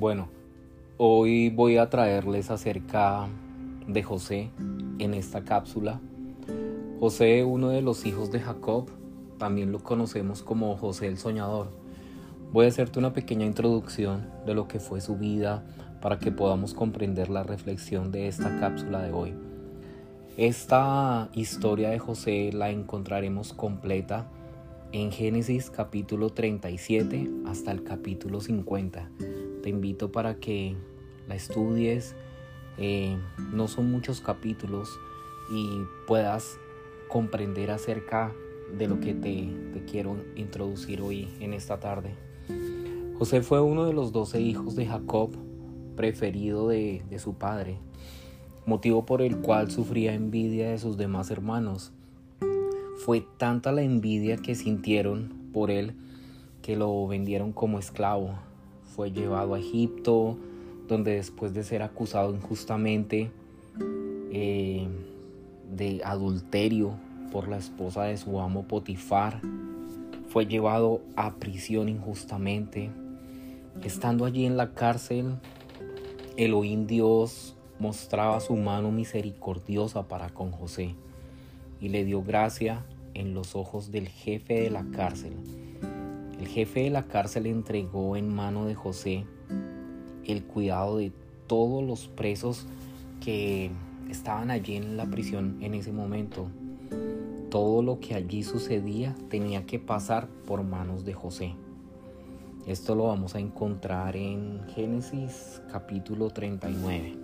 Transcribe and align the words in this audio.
Bueno, 0.00 0.30
hoy 0.96 1.50
voy 1.50 1.76
a 1.76 1.90
traerles 1.90 2.50
acerca 2.50 3.28
de 3.86 4.02
José 4.02 4.48
en 4.98 5.12
esta 5.12 5.44
cápsula. 5.44 6.00
José, 6.98 7.44
uno 7.44 7.68
de 7.68 7.82
los 7.82 8.06
hijos 8.06 8.32
de 8.32 8.40
Jacob, 8.40 8.88
también 9.36 9.72
lo 9.72 9.80
conocemos 9.80 10.42
como 10.42 10.74
José 10.78 11.06
el 11.06 11.18
Soñador. 11.18 11.68
Voy 12.50 12.64
a 12.64 12.70
hacerte 12.70 12.98
una 12.98 13.12
pequeña 13.12 13.44
introducción 13.44 14.26
de 14.46 14.54
lo 14.54 14.68
que 14.68 14.80
fue 14.80 15.02
su 15.02 15.18
vida 15.18 15.66
para 16.00 16.18
que 16.18 16.32
podamos 16.32 16.72
comprender 16.72 17.28
la 17.28 17.42
reflexión 17.42 18.10
de 18.10 18.26
esta 18.26 18.58
cápsula 18.58 19.02
de 19.02 19.12
hoy. 19.12 19.34
Esta 20.38 21.28
historia 21.34 21.90
de 21.90 21.98
José 21.98 22.52
la 22.54 22.70
encontraremos 22.70 23.52
completa 23.52 24.30
en 24.92 25.12
Génesis 25.12 25.68
capítulo 25.68 26.30
37 26.30 27.28
hasta 27.44 27.70
el 27.70 27.84
capítulo 27.84 28.40
50. 28.40 29.10
Te 29.62 29.70
invito 29.70 30.10
para 30.12 30.36
que 30.36 30.76
la 31.28 31.34
estudies. 31.34 32.14
Eh, 32.78 33.16
no 33.52 33.68
son 33.68 33.90
muchos 33.90 34.20
capítulos 34.20 34.88
y 35.52 35.68
puedas 36.06 36.58
comprender 37.08 37.70
acerca 37.70 38.32
de 38.76 38.88
lo 38.88 39.00
que 39.00 39.14
te, 39.14 39.48
quiero 39.90 40.16
introducir 40.36 41.02
hoy 41.02 41.28
en 41.40 41.52
esta 41.52 41.80
tarde. 41.80 42.14
José 43.18 43.42
fue 43.42 43.60
uno 43.60 43.84
de 43.84 43.92
los 43.92 44.12
doce 44.12 44.40
hijos 44.40 44.76
de 44.76 44.86
Jacob, 44.86 45.30
preferido 45.96 46.68
de, 46.68 47.02
de 47.10 47.18
su 47.18 47.34
padre, 47.34 47.78
motivo 48.64 49.04
por 49.04 49.20
el 49.20 49.38
cual 49.38 49.70
sufría 49.70 50.14
envidia 50.14 50.70
de 50.70 50.78
sus 50.78 50.96
demás 50.96 51.30
hermanos 51.30 51.92
fue 53.00 53.26
tanta 53.38 53.72
la 53.72 53.80
envidia 53.80 54.36
que 54.36 54.54
sintieron 54.54 55.32
por 55.54 55.70
él 55.70 55.94
que 56.60 56.76
lo 56.76 57.06
vendieron 57.06 57.52
como 57.52 57.78
esclavo. 57.78 58.34
Fue 58.94 59.10
llevado 59.10 59.54
a 59.54 59.58
Egipto, 59.58 60.36
donde 60.88 61.14
después 61.14 61.54
de 61.54 61.62
ser 61.64 61.82
acusado 61.82 62.34
injustamente 62.34 63.30
eh, 64.32 64.88
de 65.70 66.00
adulterio 66.04 66.94
por 67.30 67.48
la 67.48 67.56
esposa 67.56 68.04
de 68.04 68.16
su 68.16 68.40
amo 68.40 68.64
Potifar, 68.64 69.40
fue 70.28 70.46
llevado 70.46 71.00
a 71.16 71.36
prisión 71.36 71.88
injustamente. 71.88 72.90
Estando 73.82 74.24
allí 74.24 74.46
en 74.46 74.56
la 74.56 74.74
cárcel, 74.74 75.36
Elohim 76.36 76.86
Dios 76.86 77.56
mostraba 77.78 78.40
su 78.40 78.56
mano 78.56 78.90
misericordiosa 78.90 80.06
para 80.06 80.28
con 80.28 80.52
José 80.52 80.94
y 81.80 81.88
le 81.88 82.04
dio 82.04 82.22
gracia 82.22 82.84
en 83.14 83.34
los 83.34 83.56
ojos 83.56 83.90
del 83.90 84.08
jefe 84.08 84.62
de 84.62 84.70
la 84.70 84.84
cárcel. 84.92 85.32
El 86.40 86.48
jefe 86.48 86.84
de 86.84 86.90
la 86.90 87.02
cárcel 87.02 87.44
entregó 87.44 88.16
en 88.16 88.34
mano 88.34 88.64
de 88.64 88.74
José 88.74 89.26
el 90.24 90.42
cuidado 90.42 90.96
de 90.96 91.12
todos 91.46 91.84
los 91.84 92.08
presos 92.08 92.66
que 93.22 93.70
estaban 94.08 94.50
allí 94.50 94.76
en 94.76 94.96
la 94.96 95.04
prisión 95.04 95.58
en 95.60 95.74
ese 95.74 95.92
momento. 95.92 96.46
Todo 97.50 97.82
lo 97.82 98.00
que 98.00 98.14
allí 98.14 98.42
sucedía 98.42 99.14
tenía 99.28 99.66
que 99.66 99.78
pasar 99.78 100.28
por 100.46 100.62
manos 100.62 101.04
de 101.04 101.12
José. 101.12 101.56
Esto 102.66 102.94
lo 102.94 103.08
vamos 103.08 103.34
a 103.34 103.38
encontrar 103.38 104.16
en 104.16 104.62
Génesis 104.74 105.60
capítulo 105.70 106.30
39. 106.30 107.18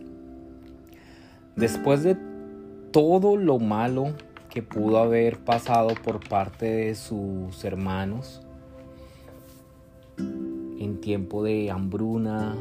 Después 1.57 2.03
de 2.03 2.19
todo 2.93 3.39
lo 3.39 3.59
malo 3.59 4.13
que 4.51 4.63
pudo 4.63 4.99
haber 4.99 5.39
pasado 5.39 5.95
por 6.05 6.29
parte 6.29 6.67
de 6.67 6.95
sus 6.95 7.65
hermanos 7.65 8.43
en 10.19 11.01
tiempo 11.01 11.43
de 11.43 11.71
hambruna. 11.71 12.57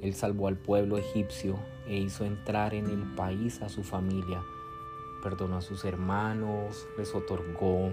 Él 0.00 0.14
salvó 0.14 0.48
al 0.48 0.56
pueblo 0.56 0.98
egipcio 0.98 1.56
e 1.86 1.98
hizo 1.98 2.24
entrar 2.24 2.74
en 2.74 2.86
el 2.86 3.02
país 3.14 3.62
a 3.62 3.68
su 3.68 3.82
familia. 3.82 4.42
Perdonó 5.22 5.56
a 5.56 5.62
sus 5.62 5.84
hermanos, 5.84 6.86
les 6.98 7.14
otorgó 7.14 7.90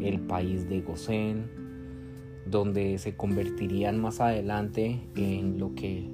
el 0.00 0.20
país 0.20 0.68
de 0.68 0.80
Gosén, 0.80 1.50
donde 2.46 2.98
se 2.98 3.16
convertirían 3.16 4.00
más 4.00 4.20
adelante 4.20 5.00
en 5.14 5.58
lo 5.58 5.74
que 5.74 6.10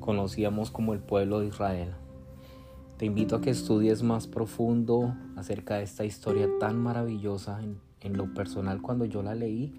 conocíamos 0.00 0.70
como 0.70 0.92
el 0.92 1.00
pueblo 1.00 1.40
de 1.40 1.46
Israel. 1.46 1.94
Te 2.98 3.06
invito 3.06 3.36
a 3.36 3.40
que 3.40 3.50
estudies 3.50 4.02
más 4.02 4.26
profundo 4.26 5.16
acerca 5.34 5.76
de 5.76 5.82
esta 5.82 6.04
historia 6.04 6.48
tan 6.60 6.78
maravillosa. 6.78 7.60
En, 8.00 8.16
lo 8.16 8.34
personal, 8.34 8.82
cuando 8.82 9.04
yo 9.06 9.22
la 9.22 9.34
leí, 9.34 9.72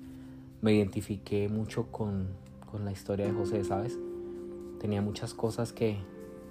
me 0.66 0.74
identifiqué 0.74 1.48
mucho 1.48 1.92
con, 1.92 2.44
la 2.84 2.92
historia 2.92 3.28
de 3.28 3.32
José, 3.32 3.64
¿sabes? 3.64 3.98
Tenía 4.82 5.02
muchas 5.02 5.36
cosas 5.36 5.72
que, 5.72 5.96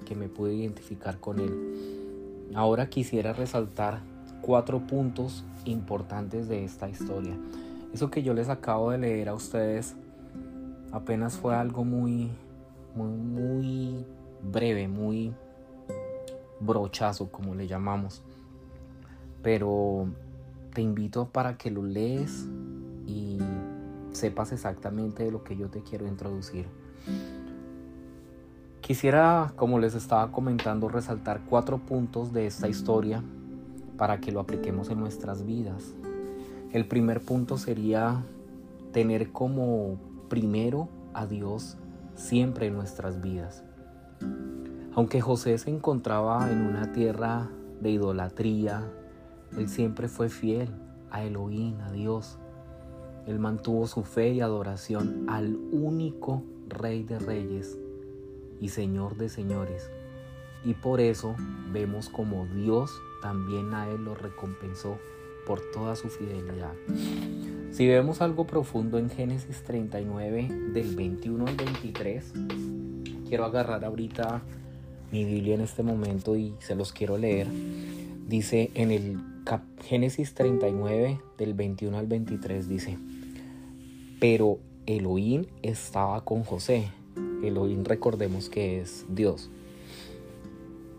que 0.07 0.15
me 0.15 0.29
pude 0.29 0.55
identificar 0.55 1.19
con 1.19 1.41
él. 1.41 2.49
Ahora 2.55 2.89
quisiera 2.89 3.33
resaltar 3.33 4.01
cuatro 4.41 4.87
puntos 4.87 5.45
importantes 5.65 6.49
de 6.49 6.65
esta 6.65 6.89
historia. 6.89 7.37
Eso 7.93 8.09
que 8.09 8.23
yo 8.23 8.35
les 8.35 8.49
acabo 8.49 8.93
de 8.93 8.99
leer 8.99 9.29
a 9.29 9.35
ustedes 9.35 9.97
apenas 10.93 11.37
fue 11.37 11.57
algo 11.57 11.85
muy, 11.85 12.31
muy, 12.95 13.11
muy 13.19 14.07
breve, 14.43 14.87
muy 14.87 15.35
brochazo, 16.61 17.33
como 17.33 17.57
le 17.57 17.67
llamamos. 17.67 18.23
Pero 19.43 20.07
te 20.73 20.83
invito 20.83 21.29
para 21.29 21.59
que 21.59 21.73
lo 21.73 21.83
lees 21.83 22.47
y 23.07 23.39
sepas 24.25 24.53
exactamente 24.53 25.23
de 25.23 25.31
lo 25.31 25.45
que 25.45 25.55
yo 25.55 25.69
te 25.69 25.83
quiero 25.83 26.07
introducir. 26.07 26.67
Quisiera, 28.81 29.53
como 29.55 29.79
les 29.79 29.95
estaba 29.95 30.33
comentando, 30.33 30.89
resaltar 30.89 31.43
cuatro 31.47 31.77
puntos 31.77 32.33
de 32.33 32.47
esta 32.47 32.67
historia 32.67 33.23
para 33.99 34.21
que 34.21 34.33
lo 34.33 34.41
apliquemos 34.41 34.89
en 34.89 34.99
nuestras 34.99 35.45
vidas. 35.45 35.93
El 36.73 36.89
primer 36.89 37.21
punto 37.21 37.59
sería 37.59 38.25
tener 38.93 39.31
como 39.31 39.99
primero 40.31 40.89
a 41.13 41.27
Dios 41.27 41.77
siempre 42.15 42.69
en 42.69 42.77
nuestras 42.77 43.21
vidas. 43.21 43.63
Aunque 44.95 45.21
José 45.21 45.59
se 45.59 45.69
encontraba 45.69 46.51
en 46.51 46.63
una 46.63 46.93
tierra 46.93 47.51
de 47.83 47.91
idolatría, 47.91 48.91
él 49.59 49.69
siempre 49.69 50.09
fue 50.09 50.31
fiel 50.31 50.71
a 51.11 51.25
Elohim, 51.25 51.79
a 51.83 51.93
Dios. 51.93 52.39
Él 53.27 53.39
mantuvo 53.39 53.87
su 53.87 54.03
fe 54.05 54.33
y 54.33 54.41
adoración 54.41 55.27
al 55.29 55.57
único 55.73 56.43
Rey 56.69 57.03
de 57.03 57.19
Reyes 57.19 57.79
y 58.61 58.69
Señor 58.69 59.17
de 59.17 59.29
Señores. 59.29 59.91
Y 60.65 60.75
por 60.75 61.01
eso 61.01 61.37
vemos 61.73 62.09
como 62.09 62.47
Dios 62.47 62.91
también 63.23 63.73
a 63.75 63.89
él 63.89 64.05
lo 64.05 64.15
recompensó 64.15 64.99
por 65.47 65.61
toda 65.73 65.97
su 65.97 66.09
fidelidad. 66.09 66.73
Si 67.71 67.87
vemos 67.89 68.21
algo 68.21 68.47
profundo 68.47 68.99
en 68.99 69.11
Génesis 69.11 69.63
39 69.63 70.49
del 70.73 70.95
21 70.95 71.47
al 71.47 71.57
23, 71.57 72.33
quiero 73.29 73.45
agarrar 73.45 73.85
ahorita 73.85 74.43
mi 75.11 75.25
Biblia 75.25 75.55
en 75.55 75.61
este 75.61 75.83
momento 75.83 76.37
y 76.37 76.55
se 76.61 76.75
los 76.75 76.93
quiero 76.93 77.19
leer. 77.19 77.49
Dice 78.29 78.71
en 78.75 78.91
el 78.91 79.19
Génesis 79.83 80.35
39 80.35 81.21
del 81.37 81.55
21 81.55 81.99
al 81.99 82.07
23 82.07 82.69
dice, 82.69 82.99
pero 84.27 84.59
Elohim 84.87 85.45
estaba 85.61 86.25
con 86.25 86.45
José. 86.45 86.89
Elohim 87.43 87.85
recordemos 87.85 88.49
que 88.49 88.81
es 88.81 89.05
Dios. 89.11 89.51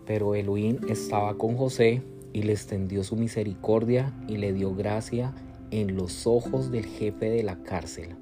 Pero 0.06 0.36
Elohim 0.36 0.78
estaba 0.88 1.36
con 1.36 1.56
José 1.56 2.02
y 2.32 2.42
le 2.42 2.52
extendió 2.52 3.02
su 3.02 3.16
misericordia 3.16 4.14
y 4.28 4.36
le 4.36 4.52
dio 4.52 4.76
gracia 4.76 5.34
en 5.72 5.96
los 5.96 6.28
ojos 6.28 6.70
del 6.70 6.86
jefe 6.86 7.28
de 7.28 7.42
la 7.42 7.64
cárcel. 7.64 8.14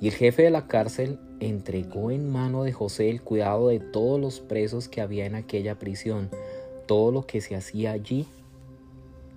Y 0.00 0.08
el 0.08 0.14
jefe 0.14 0.44
de 0.44 0.50
la 0.50 0.68
cárcel 0.68 1.18
entregó 1.40 2.10
en 2.10 2.32
mano 2.32 2.64
de 2.64 2.72
José 2.72 3.10
el 3.10 3.20
cuidado 3.20 3.68
de 3.68 3.78
todos 3.78 4.18
los 4.18 4.40
presos 4.40 4.88
que 4.88 5.02
había 5.02 5.26
en 5.26 5.34
aquella 5.34 5.78
prisión. 5.78 6.30
Todo 6.86 7.12
lo 7.12 7.26
que 7.26 7.42
se 7.42 7.56
hacía 7.56 7.92
allí 7.92 8.26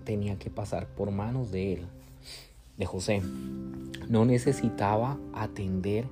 tenía 0.05 0.39
que 0.39 0.49
pasar 0.49 0.87
por 0.87 1.11
manos 1.11 1.51
de 1.51 1.73
él, 1.73 1.87
de 2.77 2.85
José. 2.85 3.21
No 4.09 4.25
necesitaba 4.25 5.17
atender 5.33 6.05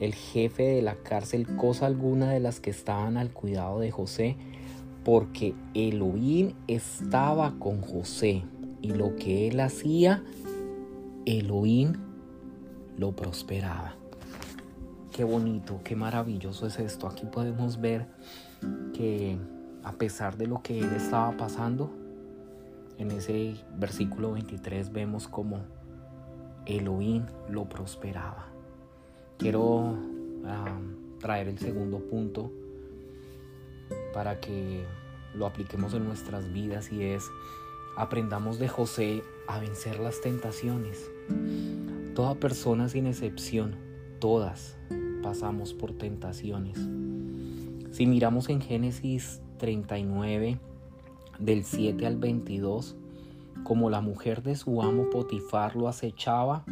el 0.00 0.14
jefe 0.14 0.64
de 0.64 0.82
la 0.82 0.96
cárcel 0.96 1.46
cosa 1.56 1.86
alguna 1.86 2.30
de 2.30 2.40
las 2.40 2.60
que 2.60 2.70
estaban 2.70 3.16
al 3.16 3.32
cuidado 3.32 3.80
de 3.80 3.90
José, 3.90 4.36
porque 5.04 5.54
Elohim 5.74 6.54
estaba 6.68 7.54
con 7.58 7.80
José 7.80 8.42
y 8.80 8.92
lo 8.92 9.16
que 9.16 9.48
él 9.48 9.60
hacía, 9.60 10.22
Elohim 11.24 11.94
lo 12.96 13.12
prosperaba. 13.12 13.94
Qué 15.12 15.24
bonito, 15.24 15.80
qué 15.84 15.94
maravilloso 15.94 16.66
es 16.66 16.78
esto. 16.78 17.06
Aquí 17.06 17.26
podemos 17.26 17.80
ver 17.80 18.06
que 18.94 19.38
a 19.84 19.92
pesar 19.92 20.36
de 20.36 20.46
lo 20.46 20.62
que 20.62 20.78
él 20.78 20.92
estaba 20.96 21.36
pasando, 21.36 21.90
en 22.98 23.10
ese 23.10 23.54
versículo 23.78 24.32
23 24.32 24.92
vemos 24.92 25.28
como 25.28 25.58
Elohim 26.66 27.26
lo 27.48 27.68
prosperaba. 27.68 28.48
Quiero 29.38 29.96
traer 31.18 31.48
el 31.48 31.58
segundo 31.58 31.98
punto 32.00 32.50
para 34.12 34.40
que 34.40 34.84
lo 35.34 35.46
apliquemos 35.46 35.94
en 35.94 36.04
nuestras 36.04 36.52
vidas 36.52 36.92
y 36.92 37.02
es 37.02 37.24
aprendamos 37.96 38.58
de 38.58 38.68
José 38.68 39.22
a 39.48 39.58
vencer 39.58 39.98
las 39.98 40.20
tentaciones. 40.20 41.10
Toda 42.14 42.34
persona 42.34 42.88
sin 42.88 43.06
excepción, 43.06 43.76
todas 44.18 44.76
pasamos 45.22 45.74
por 45.74 45.92
tentaciones. 45.92 46.78
Si 47.92 48.06
miramos 48.06 48.48
en 48.48 48.60
Génesis 48.60 49.40
39, 49.58 50.58
del 51.38 51.64
7 51.64 52.06
al 52.06 52.16
22, 52.16 52.96
como 53.64 53.90
la 53.90 54.00
mujer 54.00 54.42
de 54.42 54.56
su 54.56 54.82
amo 54.82 55.10
Potifar 55.10 55.76
lo 55.76 55.88
acechaba, 55.88 56.64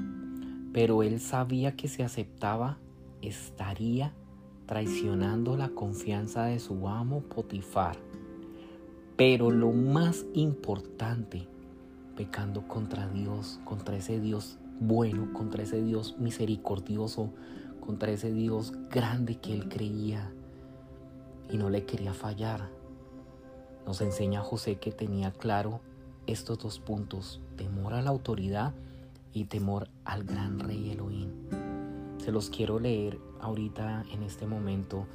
pero 0.73 1.03
él 1.03 1.21
sabía 1.21 1.77
que 1.77 1.89
si 1.89 2.03
aceptaba, 2.03 2.79
estaría 3.23 4.13
traicionando 4.67 5.57
la 5.57 5.71
confianza 5.71 6.45
de 6.45 6.59
su 6.61 6.89
amo 6.89 7.21
Potifar. 7.23 7.97
Pero 9.17 9.51
lo 9.51 9.73
más 9.73 10.25
importante, 10.35 11.47
pecando 12.17 12.67
contra 12.67 13.09
Dios, 13.09 13.61
contra 13.65 13.97
ese 13.97 14.21
Dios 14.21 14.59
bueno, 14.81 15.33
contra 15.35 15.63
ese 15.63 15.83
Dios 15.83 16.17
misericordioso, 16.19 17.31
contra 17.81 18.11
ese 18.11 18.33
Dios 18.33 18.73
grande 18.91 19.37
que 19.37 19.53
él 19.53 19.69
creía 19.69 20.33
y 21.51 21.59
no 21.59 21.69
le 21.69 21.85
quería 21.85 22.15
fallar. 22.15 22.71
Nos 23.87 24.01
enseña 24.01 24.41
José 24.41 24.77
que 24.77 24.93
tenía 24.93 25.33
claro 25.33 25.81
estos 26.31 26.59
dos 26.59 26.79
puntos, 26.79 27.41
temor 27.57 27.95
a 27.95 28.03
la 28.03 28.11
autoridad 28.11 28.73
y 29.33 29.45
temor 29.45 29.89
al 30.05 30.25
gran 30.25 30.61
rey 30.61 30.91
Elohim. 30.91 31.29
Se 32.19 32.33
los 32.33 32.51
quiero 32.51 32.79
leer 32.79 33.19
ahorita 33.41 34.05
en 34.13 34.23
este 34.23 34.47
momento. 34.47 35.07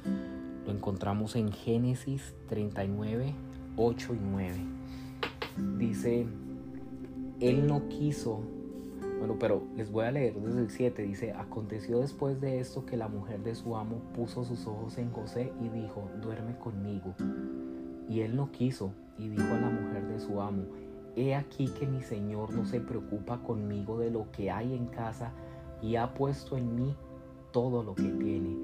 Lo 0.66 0.72
encontramos 0.72 1.36
en 1.36 1.52
Génesis 1.52 2.34
39, 2.48 3.34
8 3.76 4.14
y 4.14 4.18
9. 4.20 4.54
Dice, 5.78 6.26
Él 7.40 7.66
no 7.66 7.88
quiso, 7.88 8.42
bueno, 9.18 9.36
pero 9.38 9.62
les 9.76 9.90
voy 9.90 10.04
a 10.04 10.10
leer 10.10 10.34
desde 10.34 10.60
el 10.60 10.70
7. 10.70 11.02
Dice, 11.02 11.32
aconteció 11.32 12.00
después 12.00 12.40
de 12.40 12.60
esto 12.60 12.84
que 12.84 12.96
la 12.96 13.08
mujer 13.08 13.42
de 13.42 13.54
su 13.54 13.76
amo 13.76 14.02
puso 14.14 14.44
sus 14.44 14.66
ojos 14.66 14.98
en 14.98 15.10
José 15.12 15.52
y 15.62 15.68
dijo, 15.68 16.10
duerme 16.20 16.58
conmigo. 16.58 17.14
Y 18.08 18.20
él 18.20 18.36
no 18.36 18.50
quiso 18.52 18.92
y 19.18 19.28
dijo 19.28 19.54
a 19.54 19.60
la 19.60 19.70
mujer 19.70 20.06
de 20.08 20.20
su 20.20 20.40
amo, 20.40 20.64
He 21.16 21.34
aquí 21.34 21.68
que 21.68 21.86
mi 21.86 22.02
Señor 22.02 22.52
no 22.52 22.66
se 22.66 22.78
preocupa 22.78 23.42
conmigo 23.42 23.98
de 23.98 24.10
lo 24.10 24.30
que 24.32 24.50
hay 24.50 24.74
en 24.74 24.86
casa 24.86 25.32
y 25.80 25.96
ha 25.96 26.12
puesto 26.12 26.58
en 26.58 26.76
mí 26.76 26.94
todo 27.52 27.82
lo 27.82 27.94
que 27.94 28.02
tiene. 28.02 28.54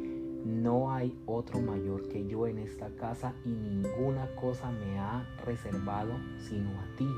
No 0.44 0.92
hay 0.92 1.16
otro 1.24 1.62
mayor 1.62 2.08
que 2.08 2.26
yo 2.26 2.46
en 2.46 2.58
esta 2.58 2.90
casa 2.96 3.32
y 3.46 3.48
ninguna 3.48 4.28
cosa 4.34 4.70
me 4.70 4.98
ha 4.98 5.26
reservado 5.46 6.12
sino 6.40 6.68
a 6.78 6.96
ti. 6.98 7.08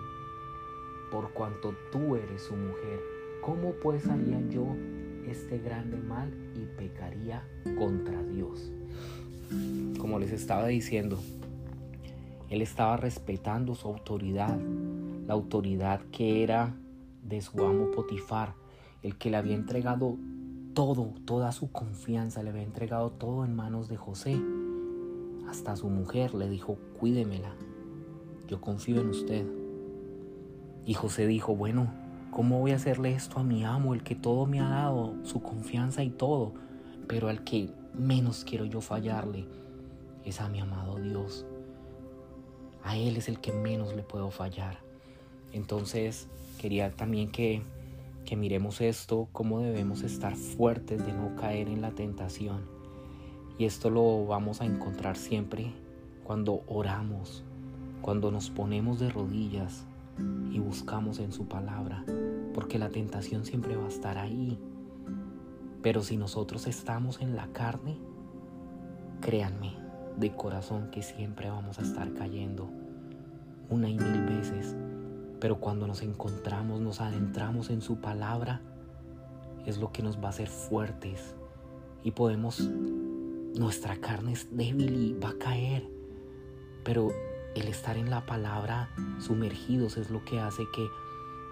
Por 1.11 1.33
cuanto 1.33 1.75
tú 1.91 2.15
eres 2.15 2.43
su 2.43 2.55
mujer, 2.55 3.01
¿cómo 3.43 3.73
pues 3.83 4.07
haría 4.07 4.41
yo 4.51 4.67
este 5.27 5.59
grande 5.59 5.97
mal 5.97 6.33
y 6.55 6.65
pecaría 6.79 7.43
contra 7.77 8.23
Dios? 8.23 8.71
Como 9.99 10.21
les 10.21 10.31
estaba 10.31 10.69
diciendo, 10.69 11.19
él 12.51 12.63
estaba 12.63 12.97
respetando 12.97 13.75
su 13.75 13.89
autoridad, 13.89 14.57
la 15.27 15.35
autoridad 15.35 16.01
que 16.13 16.43
era 16.43 16.75
de 17.23 17.41
su 17.41 17.65
amo 17.65 17.91
Potifar, 17.91 18.55
el 19.03 19.17
que 19.17 19.31
le 19.31 19.37
había 19.37 19.55
entregado 19.55 20.17
todo, 20.75 21.15
toda 21.25 21.53
su 21.53 21.71
confianza, 21.71 22.43
le 22.43 22.51
había 22.51 22.63
entregado 22.63 23.11
todo 23.11 23.45
en 23.45 23.55
manos 23.55 23.89
de 23.89 23.97
José. 23.97 24.41
Hasta 25.49 25.77
su 25.77 25.89
mujer 25.89 26.35
le 26.35 26.49
dijo, 26.49 26.77
cuídemela, 26.99 27.55
yo 28.49 28.61
confío 28.61 29.01
en 29.01 29.09
usted. 29.09 29.47
Y 30.85 30.95
José 30.95 31.27
dijo, 31.27 31.55
bueno, 31.55 31.89
¿cómo 32.31 32.61
voy 32.61 32.73
a 32.73 32.77
hacerle 32.77 33.13
esto 33.13 33.39
a 33.39 33.45
mi 33.45 33.65
amo, 33.65 33.95
el 33.95 34.03
que 34.03 34.15
todo 34.15 34.47
me 34.47 34.61
ha 34.61 34.69
dado, 34.69 35.15
su 35.23 35.43
confianza 35.43 36.03
y 36.03 36.11
todo, 36.11 36.53
pero 37.07 37.29
al 37.29 37.45
que 37.45 37.71
menos 37.95 38.45
quiero 38.45 38.65
yo 38.65 38.81
fallarle 38.81 39.47
es 40.25 40.41
a 40.41 40.49
mi 40.49 40.61
amado 40.61 40.97
Dios? 40.97 41.47
A 42.83 42.99
Él 42.99 43.17
es 43.17 43.29
el 43.29 43.41
que 43.41 43.53
menos 43.53 43.95
le 43.95 44.03
puedo 44.03 44.31
fallar. 44.31 44.84
Entonces 45.55 46.27
quería 46.61 46.91
también 46.91 47.31
que, 47.31 47.63
que 48.27 48.37
miremos 48.37 48.81
esto, 48.81 49.29
cómo 49.31 49.61
debemos 49.61 50.03
estar 50.03 50.35
fuertes 50.35 51.07
de 51.07 51.13
no 51.13 51.37
caer 51.37 51.69
en 51.69 51.81
la 51.81 51.93
tentación. 51.93 52.63
Y 53.57 53.65
esto 53.65 53.89
lo 53.89 54.27
vamos 54.27 54.61
a 54.61 54.67
encontrar 54.67 55.17
siempre 55.17 55.73
cuando 56.25 56.65
oramos, 56.67 57.45
cuando 58.03 58.33
nos 58.33 58.51
ponemos 58.51 58.99
de 58.99 59.11
rodillas 59.11 59.87
y 60.51 60.59
buscamos 60.59 61.21
en 61.21 61.31
su 61.31 61.47
palabra, 61.47 62.05
porque 62.53 62.81
la 62.81 62.91
tentación 62.91 63.45
siempre 63.45 63.77
va 63.77 63.85
a 63.85 63.89
estar 63.89 64.19
ahí. 64.19 64.59
Pero 65.83 66.03
si 66.03 66.17
nosotros 66.17 66.67
estamos 66.67 67.21
en 67.21 67.37
la 67.37 67.47
carne, 67.53 67.97
créanme 69.21 69.77
de 70.17 70.35
corazón 70.35 70.91
que 70.91 71.03
siempre 71.03 71.49
vamos 71.49 71.79
a 71.79 71.83
estar 71.83 72.13
cayendo 72.15 72.69
una 73.71 73.89
y 73.89 73.97
mil 73.97 74.23
veces 74.23 74.77
pero 75.45 75.61
cuando 75.61 75.87
nos 75.87 76.01
encontramos, 76.01 76.81
nos 76.81 77.03
adentramos 77.03 77.69
en 77.69 77.83
su 77.83 78.01
palabra, 78.01 78.63
es 79.67 79.77
lo 79.77 79.93
que 79.93 80.03
nos 80.03 80.17
va 80.17 80.29
a 80.29 80.31
hacer 80.31 80.49
fuertes 80.49 81.35
y 82.03 82.13
podemos, 82.13 82.61
nuestra 83.55 83.97
carne 83.99 84.33
es 84.33 84.57
débil 84.57 84.95
y 84.95 85.13
va 85.13 85.29
a 85.29 85.39
caer, 85.39 85.87
pero 86.83 87.13
el 87.55 87.69
estar 87.69 87.99
en 87.99 88.09
la 88.09 88.25
palabra 88.25 88.89
sumergidos 89.19 89.99
es 89.99 90.09
lo 90.09 90.25
que 90.25 90.41
hace 90.41 90.63
que 90.75 90.87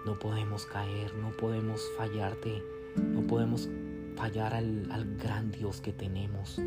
no 0.07 0.17
podemos 0.17 0.65
caer, 0.65 1.13
no 1.13 1.29
podemos 1.37 1.79
fallarte, 1.95 2.63
no 2.97 3.21
podemos 3.27 3.69
fallar 4.15 4.55
al, 4.55 4.91
al 4.91 5.17
gran 5.17 5.51
Dios 5.51 5.81
que 5.81 5.93
tenemos. 5.93 6.59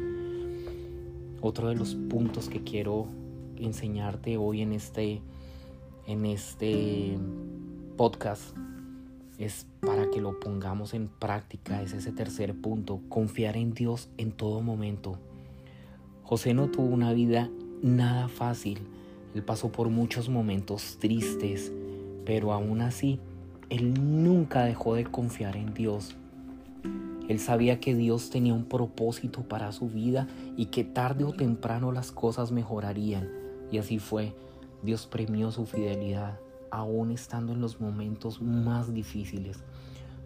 Otro 1.40 1.70
de 1.70 1.74
los 1.74 1.96
puntos 1.96 2.48
que 2.48 2.62
quiero 2.62 3.08
enseñarte 3.56 4.36
hoy 4.36 4.62
en 4.62 4.70
este 4.70 5.22
en 6.06 6.24
este 6.24 7.18
podcast 7.96 8.56
es 9.38 9.66
para 9.80 10.08
que 10.10 10.20
lo 10.20 10.38
pongamos 10.38 10.94
en 10.94 11.08
práctica, 11.08 11.82
es 11.82 11.92
ese 11.92 12.12
tercer 12.12 12.54
punto, 12.54 13.00
confiar 13.08 13.56
en 13.56 13.74
Dios 13.74 14.08
en 14.16 14.32
todo 14.32 14.62
momento. 14.62 15.18
José 16.22 16.54
no 16.54 16.68
tuvo 16.68 16.86
una 16.86 17.12
vida 17.12 17.50
nada 17.82 18.28
fácil, 18.28 18.78
él 19.34 19.42
pasó 19.42 19.70
por 19.70 19.90
muchos 19.90 20.28
momentos 20.28 20.96
tristes, 20.98 21.72
pero 22.24 22.52
aún 22.52 22.80
así, 22.80 23.20
él 23.68 24.22
nunca 24.22 24.64
dejó 24.64 24.94
de 24.94 25.04
confiar 25.04 25.56
en 25.56 25.74
Dios. 25.74 26.16
Él 27.28 27.40
sabía 27.40 27.80
que 27.80 27.94
Dios 27.96 28.30
tenía 28.30 28.54
un 28.54 28.64
propósito 28.64 29.42
para 29.42 29.72
su 29.72 29.88
vida 29.88 30.28
y 30.56 30.66
que 30.66 30.84
tarde 30.84 31.24
o 31.24 31.32
temprano 31.32 31.90
las 31.90 32.12
cosas 32.12 32.52
mejorarían. 32.52 33.28
Y 33.72 33.78
así 33.78 33.98
fue. 33.98 34.32
Dios 34.86 35.08
premió 35.08 35.50
su 35.50 35.66
fidelidad, 35.66 36.38
aún 36.70 37.10
estando 37.10 37.52
en 37.52 37.60
los 37.60 37.80
momentos 37.80 38.40
más 38.40 38.94
difíciles. 38.94 39.64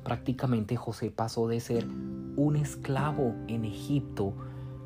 Prácticamente 0.05 0.77
José 0.77 1.11
pasó 1.11 1.49
de 1.49 1.61
ser 1.61 1.87
un 2.37 2.57
esclavo 2.57 3.35
en 3.49 3.65
Egipto 3.65 4.35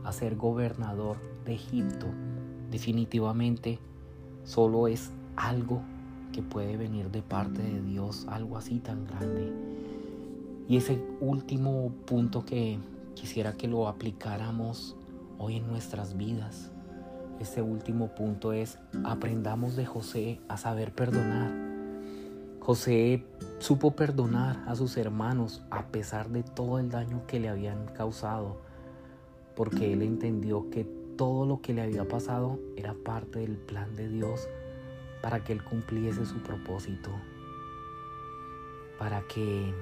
a 0.05 0.13
ser 0.13 0.37
gobernador 0.37 1.17
de 1.45 1.55
Egipto. 1.55 2.07
Definitivamente 2.71 3.81
solo 4.45 4.87
es 4.87 5.11
algo 5.35 5.83
que 6.33 6.41
puede 6.41 6.77
venir 6.77 7.11
de 7.11 7.23
parte 7.23 7.61
de 7.61 7.83
Dios, 7.83 8.27
algo 8.29 8.57
así 8.57 8.79
tan 8.79 9.05
grande. 9.05 9.53
Y 10.69 10.77
ese 10.77 11.05
último 11.21 11.93
punto 12.07 12.45
que 12.45 12.79
quisiera 13.17 13.55
que 13.55 13.67
lo 13.67 13.89
aplicáramos 13.89 14.97
hoy 15.37 15.57
en 15.57 15.67
nuestras 15.67 16.17
vidas 16.17 16.71
este 17.41 17.63
último 17.63 18.15
punto 18.15 18.53
es 18.53 18.79
aprendamos 19.05 19.77
de 19.77 19.87
José 19.87 20.41
a 20.49 20.57
saber 20.57 20.93
perdonar. 20.93 21.53
José 22.61 23.25
supo 23.59 23.91
perdonar 23.91 24.63
a 24.67 24.75
sus 24.75 24.97
hermanos 24.97 25.63
a 25.71 25.89
pesar 25.89 26.31
de 26.31 26.43
todo 26.43 26.79
el 26.79 26.91
daño 26.91 27.27
que 27.27 27.41
le 27.41 27.49
habían 27.49 27.87
causado, 27.87 28.61
porque 29.55 29.93
él 29.93 30.03
entendió 30.03 30.71
que 30.71 30.85
todo 31.17 31.45
lo 31.47 31.61
que 31.61 31.75
le 31.75 31.83
había 31.83 32.07
pasado 32.07 32.59
era 32.77 32.95
parte 32.95 33.41
del 33.41 33.57
plan 33.57 33.95
de 33.97 34.09
Dios 34.09 34.49
para 35.23 35.45
que 35.45 35.53
él 35.53 35.63
cumpliese 35.63 36.25
su 36.25 36.43
propósito, 36.43 37.11
para 38.99 39.23
que 39.23 39.75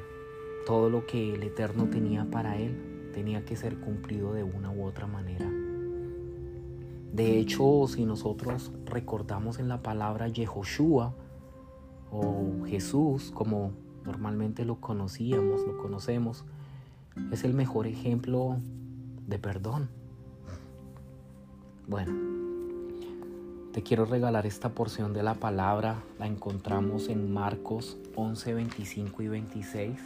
todo 0.67 0.91
lo 0.91 1.07
que 1.07 1.35
el 1.35 1.43
Eterno 1.43 1.89
tenía 1.89 2.25
para 2.31 2.57
él 2.59 3.11
tenía 3.13 3.45
que 3.45 3.57
ser 3.57 3.77
cumplido 3.79 4.33
de 4.33 4.43
una 4.43 4.71
u 4.71 4.85
otra 4.85 5.07
manera. 5.07 5.49
De 7.13 7.39
hecho, 7.39 7.87
si 7.89 8.07
nosotros 8.07 8.73
recordamos 8.87 9.59
en 9.59 9.69
la 9.69 9.83
palabra 9.83 10.29
Yehoshua 10.29 11.15
o 12.11 12.65
Jesús, 12.67 13.31
como 13.35 13.73
normalmente 14.05 14.65
lo 14.65 14.81
conocíamos, 14.81 15.61
lo 15.67 15.77
conocemos, 15.77 16.45
es 17.31 17.45
el 17.45 17.53
mejor 17.53 17.87
ejemplo 17.87 18.57
de 19.27 19.39
perdón. 19.39 19.91
Bueno, 21.87 22.15
te 23.73 23.83
quiero 23.83 24.07
regalar 24.07 24.47
esta 24.47 24.71
porción 24.71 25.13
de 25.13 25.23
la 25.23 25.35
palabra. 25.35 26.03
La 26.19 26.27
encontramos 26.27 27.09
en 27.09 27.31
Marcos 27.31 27.99
11, 28.17 28.55
25 28.55 29.23
y 29.23 29.29
26 29.29 29.99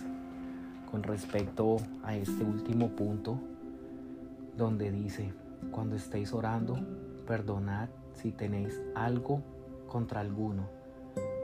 con 0.90 1.04
respecto 1.04 1.76
a 2.02 2.16
este 2.16 2.42
último 2.42 2.88
punto 2.88 3.38
donde 4.56 4.90
dice, 4.90 5.32
cuando 5.70 5.96
estéis 5.96 6.32
orando, 6.32 6.78
perdonad 7.26 7.88
si 8.14 8.32
tenéis 8.32 8.80
algo 8.94 9.42
contra 9.88 10.20
alguno, 10.20 10.68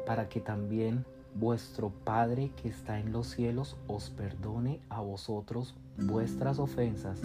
para 0.06 0.28
que 0.28 0.40
también 0.40 1.04
vuestro 1.34 1.90
Padre 2.04 2.50
que 2.60 2.68
está 2.68 2.98
en 2.98 3.12
los 3.12 3.28
cielos 3.28 3.76
os 3.86 4.10
perdone 4.10 4.80
a 4.88 5.00
vosotros 5.00 5.74
vuestras 5.96 6.58
ofensas, 6.58 7.20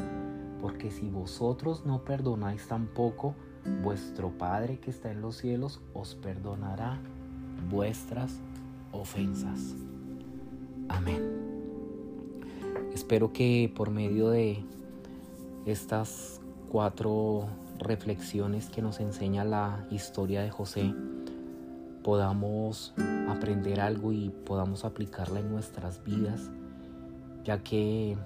porque 0.61 0.91
si 0.91 1.09
vosotros 1.09 1.85
no 1.85 2.03
perdonáis 2.03 2.67
tampoco, 2.67 3.35
vuestro 3.83 4.29
Padre 4.29 4.79
que 4.79 4.91
está 4.91 5.11
en 5.11 5.21
los 5.21 5.37
cielos 5.37 5.81
os 5.93 6.15
perdonará 6.15 6.99
vuestras 7.69 8.39
ofensas. 8.91 9.75
Amén. 10.89 11.21
Espero 12.93 13.31
que 13.33 13.71
por 13.75 13.91
medio 13.91 14.29
de 14.29 14.63
estas 15.65 16.41
cuatro 16.71 17.47
reflexiones 17.79 18.69
que 18.69 18.81
nos 18.81 18.99
enseña 18.99 19.43
la 19.43 19.85
historia 19.91 20.41
de 20.41 20.49
José, 20.49 20.93
podamos 22.03 22.93
aprender 23.27 23.79
algo 23.79 24.11
y 24.11 24.29
podamos 24.29 24.85
aplicarla 24.85 25.39
en 25.39 25.49
nuestras 25.49 26.03
vidas, 26.03 26.49
ya 27.43 27.59
que 27.59 28.17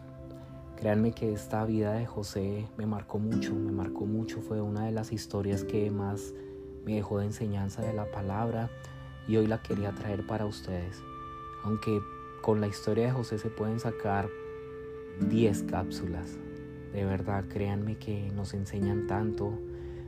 créanme 0.75 1.12
que 1.12 1.33
esta 1.33 1.65
vida 1.65 1.93
de 1.93 2.05
José 2.05 2.67
me 2.77 2.86
marcó 2.86 3.19
mucho, 3.19 3.53
me 3.53 3.71
marcó 3.71 4.05
mucho, 4.05 4.41
fue 4.41 4.62
una 4.62 4.86
de 4.86 4.91
las 4.91 5.12
historias 5.12 5.63
que 5.63 5.91
más 5.91 6.33
me 6.86 6.95
dejó 6.95 7.19
de 7.19 7.25
enseñanza 7.25 7.81
de 7.81 7.93
la 7.93 8.10
palabra 8.12 8.69
y 9.27 9.38
hoy 9.38 9.48
la 9.48 9.62
quería 9.62 9.91
traer 9.91 10.25
para 10.25 10.45
ustedes. 10.45 11.01
Aunque 11.63 12.00
con 12.41 12.60
la 12.60 12.67
historia 12.67 13.05
de 13.05 13.12
José 13.12 13.38
se 13.38 13.50
pueden 13.50 13.79
sacar 13.79 14.27
10 15.29 15.63
cápsulas, 15.63 16.38
de 16.93 17.05
verdad 17.05 17.45
créanme 17.48 17.98
que 17.98 18.31
nos 18.36 18.53
enseñan 18.53 19.07
tanto, 19.07 19.57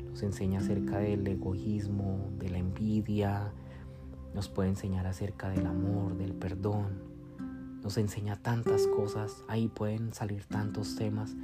nos 0.10 0.24
enseña 0.24 0.60
acerca 0.60 1.00
del 1.00 1.25
egoísmo, 1.28 2.30
de 2.38 2.50
la 2.50 2.58
envidia, 2.58 3.52
nos 4.34 4.50
puede 4.50 4.70
enseñar 4.70 5.08
acerca 5.08 5.50
del 5.50 5.66
amor, 5.66 6.18
del 6.18 6.34
perdón, 6.34 7.02
nos 7.84 7.98
enseña 7.98 8.36
tantas 8.36 8.88
cosas, 8.88 9.44
ahí 9.48 9.68
pueden 9.68 10.13
salir 10.13 10.46
tantos 10.46 10.96
temas, 10.96 11.36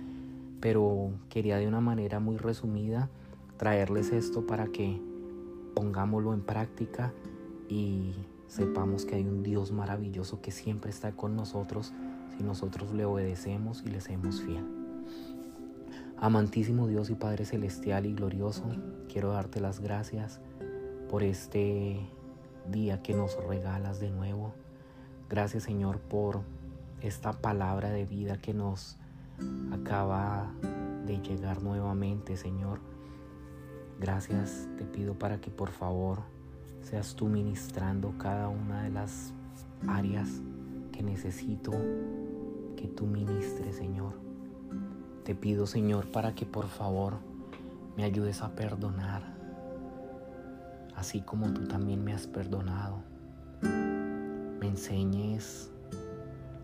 pero 0.60 1.12
quería 1.30 1.58
de 1.58 1.68
una 1.68 1.82
manera 1.82 2.20
muy 2.20 2.38
resumida 2.38 3.10
traerles 3.58 4.12
esto 4.12 4.48
para 4.48 4.68
que 4.68 5.02
pongámoslo 5.76 6.34
en 6.34 6.42
práctica 6.42 7.14
y 7.68 8.14
sepamos 8.48 9.06
que 9.06 9.16
hay 9.16 9.24
un 9.24 9.44
Dios 9.44 9.72
maravilloso 9.72 10.42
que 10.42 10.52
siempre 10.52 10.90
está 10.90 11.12
con 11.12 11.36
nosotros 11.36 11.94
si 12.38 12.44
nosotros 12.44 12.94
le 12.94 13.06
obedecemos 13.06 13.84
y 13.86 13.90
le 13.90 14.02
seamos 14.02 14.42
fiel. 14.42 14.79
Amantísimo 16.22 16.86
Dios 16.88 17.10
y 17.10 17.16
Padre 17.16 17.46
Celestial 17.46 18.06
y 18.06 18.14
glorioso, 18.14 18.66
quiero 19.08 19.32
darte 19.32 19.62
las 19.62 19.80
gracias 19.80 20.42
por 21.10 21.24
este 21.24 21.98
día 22.70 23.02
que 23.02 23.14
nos 23.14 23.42
regalas 23.48 24.02
de 24.02 24.12
nuevo. 24.12 24.54
Gracias 25.30 25.64
Señor 25.64 26.00
por 26.00 26.42
esta 27.00 27.32
palabra 27.32 27.90
de 27.92 28.06
vida 28.06 28.36
que 28.36 28.54
nos 28.54 28.98
acaba 29.72 30.52
de 31.06 31.22
llegar 31.22 31.64
nuevamente 31.64 32.36
Señor. 32.36 32.82
Gracias 33.98 34.68
te 34.78 34.84
pido 34.84 35.18
para 35.18 35.40
que 35.40 35.52
por 35.52 35.70
favor 35.70 36.24
seas 36.82 37.16
tú 37.16 37.28
ministrando 37.28 38.18
cada 38.18 38.50
una 38.50 38.84
de 38.84 38.90
las 38.90 39.34
áreas 39.88 40.42
que 40.92 41.02
necesito 41.02 41.72
que 42.76 42.90
tú 42.94 43.06
ministres 43.06 43.78
Señor. 43.78 44.29
Te 45.30 45.36
pido 45.36 45.68
Señor 45.68 46.08
para 46.08 46.34
que 46.34 46.48
por 46.48 46.68
favor 46.68 47.20
me 47.96 48.04
ayudes 48.04 48.42
a 48.42 48.56
perdonar 48.56 49.22
así 50.96 51.22
como 51.22 51.54
tú 51.54 51.68
también 51.68 52.04
me 52.04 52.14
has 52.14 52.26
perdonado. 52.26 53.04
Me 53.62 54.66
enseñes 54.66 55.70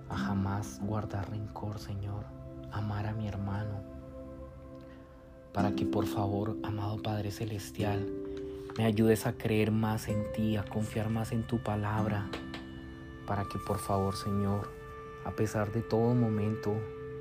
a 0.09 0.17
jamás 0.17 0.79
guardar 0.81 1.29
rencor, 1.29 1.77
Señor, 1.77 2.25
amar 2.71 3.05
a 3.05 3.13
mi 3.13 3.27
hermano, 3.27 3.83
para 5.53 5.73
que 5.73 5.85
por 5.85 6.07
favor, 6.07 6.57
amado 6.63 6.99
Padre 7.03 7.29
Celestial, 7.29 8.03
me 8.79 8.85
ayudes 8.85 9.27
a 9.27 9.33
creer 9.33 9.69
más 9.69 10.07
en 10.07 10.23
ti, 10.33 10.57
a 10.57 10.65
confiar 10.65 11.11
más 11.11 11.33
en 11.33 11.43
tu 11.43 11.59
palabra, 11.59 12.31
para 13.27 13.43
que 13.43 13.59
por 13.59 13.77
favor, 13.77 14.15
Señor, 14.15 14.71
a 15.23 15.29
pesar 15.35 15.71
de 15.71 15.83
todo 15.83 16.15
momento 16.15 16.73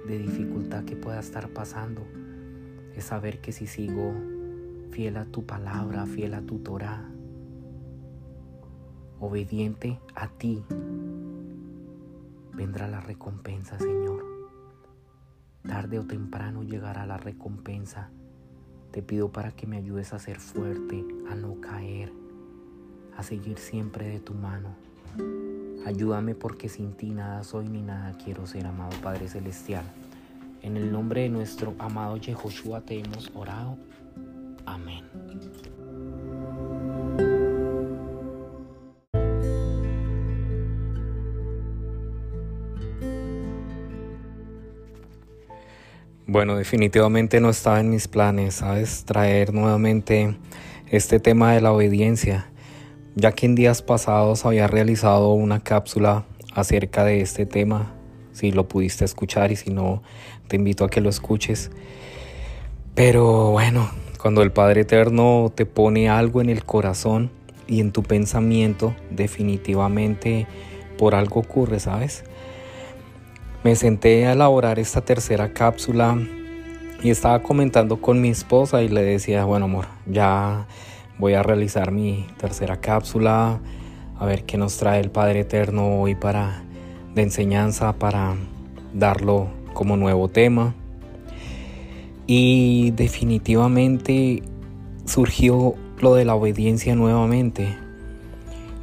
de 0.06 0.18
dificultad 0.18 0.84
que 0.84 0.96
pueda 0.96 1.20
estar 1.20 1.48
pasando, 1.48 2.06
es 2.94 3.04
saber 3.04 3.40
que 3.40 3.52
si 3.52 3.66
sigo 3.66 4.14
fiel 4.90 5.16
a 5.16 5.24
tu 5.24 5.44
palabra, 5.44 6.06
fiel 6.06 6.34
a 6.34 6.42
tu 6.42 6.58
Torah, 6.58 7.08
obediente 9.18 9.98
a 10.14 10.28
ti, 10.28 10.64
vendrá 12.52 12.88
la 12.88 13.00
recompensa, 13.00 13.78
Señor. 13.78 14.24
Tarde 15.66 15.98
o 15.98 16.06
temprano 16.06 16.62
llegará 16.62 17.06
la 17.06 17.16
recompensa. 17.16 18.10
Te 18.90 19.02
pido 19.02 19.32
para 19.32 19.52
que 19.52 19.66
me 19.66 19.78
ayudes 19.78 20.12
a 20.12 20.18
ser 20.18 20.38
fuerte, 20.38 21.04
a 21.30 21.34
no 21.34 21.60
caer, 21.60 22.12
a 23.16 23.22
seguir 23.22 23.58
siempre 23.58 24.08
de 24.08 24.20
tu 24.20 24.34
mano. 24.34 24.76
Ayúdame 25.84 26.34
porque 26.34 26.68
sin 26.68 26.92
ti 26.92 27.10
nada 27.10 27.44
soy 27.44 27.68
ni 27.68 27.82
nada 27.82 28.16
quiero 28.24 28.46
ser, 28.46 28.66
amado 28.66 28.90
Padre 29.02 29.28
Celestial. 29.28 29.84
En 30.62 30.78
el 30.78 30.90
nombre 30.90 31.22
de 31.22 31.28
nuestro 31.28 31.74
amado 31.78 32.16
Yehoshua 32.16 32.80
te 32.80 32.98
hemos 32.98 33.30
orado. 33.34 33.76
Amén. 34.64 35.04
Bueno, 46.26 46.56
definitivamente 46.56 47.40
no 47.40 47.50
estaba 47.50 47.80
en 47.80 47.90
mis 47.90 48.08
planes, 48.08 48.54
¿sabes? 48.54 49.04
Traer 49.04 49.52
nuevamente 49.52 50.34
este 50.88 51.20
tema 51.20 51.52
de 51.52 51.60
la 51.60 51.72
obediencia, 51.72 52.50
ya 53.16 53.32
que 53.32 53.46
en 53.46 53.54
días 53.54 53.82
pasados 53.82 54.44
había 54.44 54.66
realizado 54.66 55.32
una 55.32 55.60
cápsula 55.60 56.24
acerca 56.54 57.04
de 57.04 57.20
este 57.20 57.46
tema, 57.46 57.92
si 58.32 58.50
lo 58.50 58.66
pudiste 58.68 59.04
escuchar 59.04 59.52
y 59.52 59.56
si 59.56 59.70
no, 59.70 60.02
te 60.48 60.56
invito 60.56 60.84
a 60.84 60.88
que 60.88 61.00
lo 61.00 61.08
escuches. 61.08 61.70
Pero 62.94 63.50
bueno, 63.50 63.88
cuando 64.20 64.42
el 64.42 64.52
Padre 64.52 64.82
Eterno 64.82 65.52
te 65.54 65.66
pone 65.66 66.08
algo 66.08 66.40
en 66.40 66.48
el 66.48 66.64
corazón 66.64 67.30
y 67.66 67.80
en 67.80 67.92
tu 67.92 68.02
pensamiento, 68.02 68.94
definitivamente 69.10 70.46
por 70.98 71.14
algo 71.14 71.40
ocurre, 71.40 71.80
¿sabes? 71.80 72.24
Me 73.62 73.76
senté 73.76 74.26
a 74.26 74.32
elaborar 74.32 74.78
esta 74.78 75.00
tercera 75.00 75.52
cápsula 75.52 76.18
y 77.02 77.10
estaba 77.10 77.42
comentando 77.42 78.00
con 78.00 78.20
mi 78.20 78.28
esposa 78.28 78.82
y 78.82 78.88
le 78.88 79.02
decía, 79.02 79.44
bueno 79.44 79.66
amor, 79.66 79.86
ya 80.06 80.66
voy 81.18 81.34
a 81.34 81.42
realizar 81.42 81.90
mi 81.90 82.26
tercera 82.38 82.80
cápsula, 82.80 83.60
a 84.18 84.26
ver 84.26 84.44
qué 84.44 84.58
nos 84.58 84.76
trae 84.76 85.00
el 85.00 85.10
Padre 85.10 85.40
Eterno 85.40 86.00
hoy 86.00 86.14
para 86.14 86.64
de 87.14 87.22
enseñanza 87.22 87.92
para 87.94 88.34
darlo 88.92 89.48
como 89.72 89.96
nuevo 89.96 90.28
tema. 90.28 90.74
Y 92.26 92.92
definitivamente 92.92 94.42
surgió 95.04 95.74
lo 96.00 96.14
de 96.14 96.24
la 96.24 96.34
obediencia 96.34 96.94
nuevamente. 96.94 97.76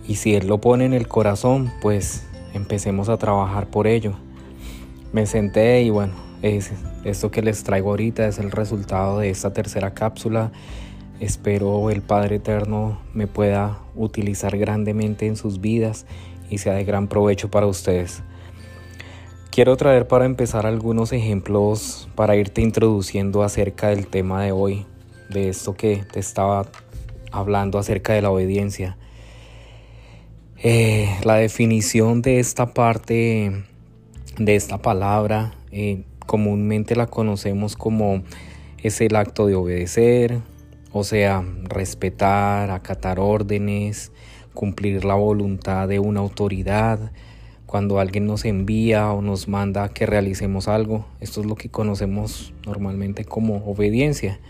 Y 0.08 0.16
si 0.16 0.36
Él 0.36 0.48
lo 0.48 0.60
pone 0.60 0.86
en 0.86 0.94
el 0.94 1.08
corazón, 1.08 1.72
pues 1.82 2.24
empecemos 2.54 3.10
a 3.10 3.18
trabajar 3.18 3.68
por 3.68 3.88
ello. 3.88 4.14
Me 5.12 5.26
senté 5.26 5.82
y 5.82 5.90
bueno, 5.90 6.14
es, 6.42 6.72
esto 7.04 7.32
que 7.32 7.42
les 7.42 7.64
traigo 7.64 7.90
ahorita 7.90 8.28
es 8.28 8.38
el 8.38 8.52
resultado 8.52 9.20
de 9.20 9.30
esta 9.30 9.54
tercera 9.54 9.94
cápsula. 9.94 10.52
Espero 11.22 11.92
el 11.92 12.02
Padre 12.02 12.38
Eterno 12.38 13.00
me 13.14 13.28
pueda 13.28 13.78
utilizar 13.96 14.58
grandemente 14.58 15.28
en 15.28 15.36
sus 15.36 15.62
vidas 15.62 16.08
y 16.50 16.58
sea 16.58 16.74
de 16.74 16.84
gran 16.84 17.08
provecho 17.08 17.52
para 17.52 17.68
ustedes. 17.68 18.24
Quiero 19.52 19.78
traer 19.78 20.08
para 20.08 20.26
empezar 20.26 20.66
algunos 20.66 21.14
ejemplos 21.14 22.10
para 22.16 22.36
irte 22.36 22.64
introduciendo 22.64 23.44
acerca 23.44 23.90
del 23.90 24.08
tema 24.08 24.42
de 24.44 24.52
hoy, 24.52 24.88
de 25.30 25.50
esto 25.50 25.76
que 25.76 26.04
te 26.12 26.20
estaba 26.20 26.66
hablando 27.32 27.78
acerca 27.78 28.14
de 28.14 28.24
la 28.24 28.32
obediencia. 28.32 28.98
Eh, 30.58 31.08
la 31.24 31.36
definición 31.36 32.24
de 32.24 32.40
esta 32.40 32.74
parte, 32.74 33.64
de 34.40 34.56
esta 34.56 34.80
palabra, 34.80 35.54
eh, 35.72 36.02
comúnmente 36.26 36.96
la 36.96 37.06
conocemos 37.06 37.76
como 37.76 38.24
es 38.82 39.00
el 39.02 39.16
acto 39.16 39.46
de 39.46 39.54
obedecer, 39.54 40.40
O 40.94 41.04
sea, 41.04 41.44
respetar, 41.64 42.70
acatar 42.70 43.20
órdenes, 43.20 44.12
cumplir 44.54 45.06
la 45.06 45.16
voluntad 45.16 45.88
de 45.88 46.00
una 46.00 46.20
autoridad, 46.20 47.12
cuando 47.66 48.00
alguien 48.00 48.26
nos 48.26 48.44
envía 48.44 49.12
o 49.14 49.22
nos 49.22 49.48
manda 49.48 49.88
que 49.90 50.06
realicemos 50.06 50.68
algo. 50.68 51.06
Esto 51.22 51.40
es 51.40 51.48
lo 51.48 51.56
que 51.56 51.70
conocemos 51.70 52.54
normalmente 52.66 53.24
como 53.24 53.66
obediencia. 53.66 54.42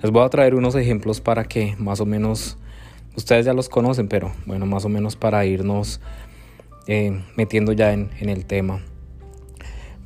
Les 0.00 0.12
voy 0.12 0.24
a 0.24 0.28
traer 0.28 0.54
unos 0.54 0.76
ejemplos 0.76 1.20
para 1.20 1.44
que 1.44 1.74
más 1.78 2.00
o 2.00 2.06
menos, 2.06 2.56
ustedes 3.16 3.44
ya 3.44 3.54
los 3.54 3.68
conocen, 3.68 4.06
pero 4.06 4.30
bueno, 4.46 4.66
más 4.66 4.84
o 4.84 4.88
menos 4.88 5.16
para 5.16 5.44
irnos 5.44 6.00
eh, 6.86 7.20
metiendo 7.36 7.72
ya 7.72 7.92
en, 7.92 8.10
en 8.20 8.28
el 8.28 8.46
tema. 8.46 8.80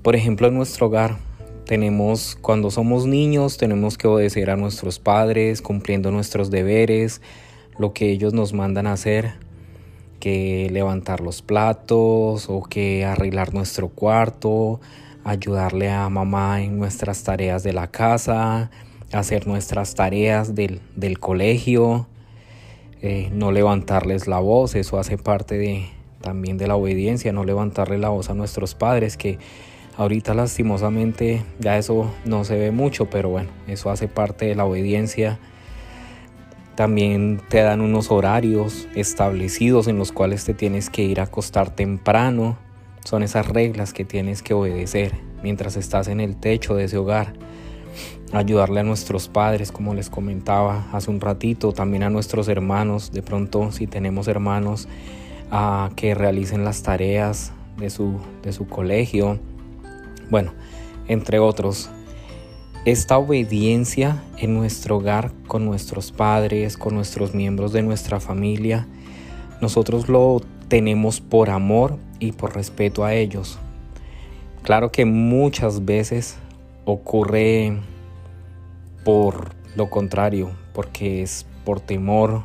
Por 0.03 0.17
ejemplo, 0.17 0.49
en 0.49 0.55
nuestro 0.55 0.87
hogar 0.87 1.19
tenemos, 1.69 2.39
cuando 2.41 2.71
somos 2.71 3.05
niños, 3.05 3.59
tenemos 3.59 3.99
que 3.99 4.09
obedecer 4.09 4.49
a 4.49 4.57
nuestros 4.57 4.99
padres, 4.99 5.61
cumpliendo 5.61 6.11
nuestros 6.11 6.51
deberes, 6.51 7.21
lo 7.79 7.93
que 7.93 8.11
ellos 8.11 8.33
nos 8.33 8.55
mandan 8.55 8.87
a 8.87 8.95
hacer 8.95 9.35
que 10.19 10.71
levantar 10.73 11.21
los 11.21 11.43
platos 11.43 12.47
o 12.49 12.63
que 12.63 13.05
arreglar 13.05 13.53
nuestro 13.53 13.91
cuarto, 13.91 14.81
ayudarle 15.25 15.91
a 15.91 16.09
mamá 16.09 16.63
en 16.63 16.79
nuestras 16.79 17.23
tareas 17.23 17.63
de 17.63 17.75
la 17.75 17.89
casa, 17.89 18.71
hacer 19.13 19.47
nuestras 19.47 19.95
tareas 19.95 20.55
del, 20.55 20.81
colegio, 21.21 22.07
eh, 23.03 23.29
no 23.31 23.53
levantarles 23.53 24.27
la 24.27 24.39
voz, 24.39 24.75
eso 24.75 24.99
hace 24.99 25.19
parte 25.19 25.59
de, 25.59 25.87
también 26.23 26.57
de 26.57 26.67
la 26.67 26.77
obediencia, 26.77 27.31
no 27.31 27.45
levantarle 27.45 27.99
la 27.99 28.09
voz 28.09 28.31
a 28.31 28.35
nuestros 28.35 28.75
padres, 28.75 29.19
que 29.19 29.39
ahorita 29.99 30.33
lastimosamente 30.33 31.43
ya 31.59 31.77
eso 31.77 32.11
no 32.25 32.45
se 32.45 32.57
ve 32.57 32.71
mucho, 32.71 33.11
pero 33.11 33.29
bueno, 33.29 33.51
eso 33.67 33.91
hace 33.91 34.09
parte 34.09 34.47
de 34.47 34.55
la 34.55 34.65
obediencia 34.65 35.39
también 36.77 37.41
te 37.49 37.61
dan 37.61 37.81
unos 37.81 38.13
horarios 38.13 38.87
establecidos 38.95 39.89
en 39.89 39.99
los 39.99 40.13
cuales 40.13 40.45
te 40.45 40.55
tienes 40.55 40.91
que 40.91 41.03
ir 41.03 41.19
a 41.19 41.25
acostar 41.25 41.75
temprano. 41.75 42.57
Son 43.05 43.25
esas 43.25 43.49
reglas 43.49 43.93
que 43.93 44.05
tienes 44.05 44.45
que 44.45 44.55
obedecer 44.55 45.17
mientras 45.43 45.77
estás 45.77 46.07
en 46.07 46.21
el 46.21 46.37
techo 46.37 46.77
de 46.77 46.85
ese 46.85 46.97
hogar. 46.97 47.33
Ayudarle 48.33 48.79
a 48.79 48.85
nuestros 48.85 49.27
padres, 49.27 49.73
como 49.73 49.93
les 49.93 50.09
comentaba 50.09 50.87
hace 50.93 51.11
un 51.11 51.21
ratito, 51.21 51.73
también 51.73 52.05
a 52.05 52.11
nuestros 52.11 52.47
hermanos, 52.47 53.11
de 53.11 53.23
pronto 53.23 53.73
si 53.73 53.89
tenemos 53.89 54.29
hermanos, 54.29 54.87
a 55.51 55.91
que 55.97 56.15
realicen 56.15 56.65
las 56.65 56.85
tareas 56.85 57.51
de 57.77 57.91
su, 57.91 58.21
de 58.45 58.53
su 58.53 58.69
colegio. 58.69 59.41
Bueno, 60.31 60.53
entre 61.07 61.39
otros 61.39 61.91
esta 62.85 63.19
obediencia 63.19 64.23
en 64.39 64.55
nuestro 64.55 64.97
hogar 64.97 65.33
con 65.47 65.65
nuestros 65.65 66.11
padres, 66.13 66.77
con 66.77 66.95
nuestros 66.95 67.35
miembros 67.35 67.73
de 67.73 67.83
nuestra 67.83 68.21
familia, 68.21 68.87
nosotros 69.61 70.09
lo 70.09 70.41
tenemos 70.69 71.21
por 71.21 71.51
amor 71.51 71.99
y 72.19 72.33
por 72.33 72.55
respeto 72.55 73.05
a 73.05 73.15
ellos. 73.15 73.59
Claro 74.63 74.91
que 74.93 75.05
muchas 75.05 75.85
veces 75.85 76.37
ocurre 76.85 77.77
por 79.05 79.51
lo 79.77 79.91
contrario, 79.91 80.51
porque 80.73 81.23
es 81.23 81.47
por 81.65 81.81
temor, 81.81 82.45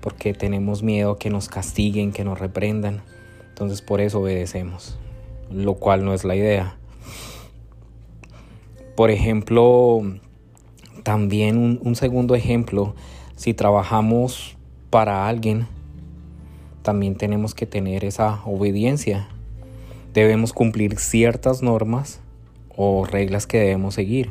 porque 0.00 0.34
tenemos 0.34 0.82
miedo 0.82 1.16
que 1.16 1.30
nos 1.30 1.48
castiguen, 1.48 2.12
que 2.12 2.24
nos 2.24 2.38
reprendan. 2.38 3.02
Entonces 3.48 3.82
por 3.82 4.00
eso 4.00 4.20
obedecemos, 4.20 4.98
lo 5.50 5.74
cual 5.74 6.04
no 6.04 6.14
es 6.14 6.24
la 6.24 6.36
idea. 6.36 6.76
Por 8.96 9.10
ejemplo, 9.10 10.02
también 11.02 11.80
un, 11.82 11.96
segundo 11.96 12.36
ejemplo, 12.36 12.94
si 13.34 13.52
trabajamos 13.52 14.56
para 14.90 15.26
alguien, 15.26 15.66
también 16.82 17.16
tenemos 17.16 17.54
que 17.54 17.66
tener 17.66 18.04
esa 18.04 18.40
obediencia. 18.44 19.28
Debemos 20.12 20.52
cumplir 20.52 20.98
ciertas 20.98 21.60
normas 21.60 22.20
o 22.76 23.04
reglas 23.04 23.48
que 23.48 23.58
debemos 23.58 23.94
seguir. 23.94 24.30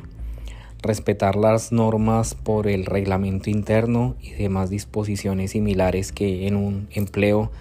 Respetar 0.82 1.36
las 1.36 1.74
normas 1.74 2.34
por 2.34 2.68
el 2.68 2.86
reglamento 2.86 3.50
interno 3.50 4.16
y 4.22 4.32
demás 4.32 4.70
disposiciones 4.70 5.52
similares 5.52 6.14
que 6.14 6.48
en 6.48 6.56
un 6.56 6.88
empleo 6.92 7.52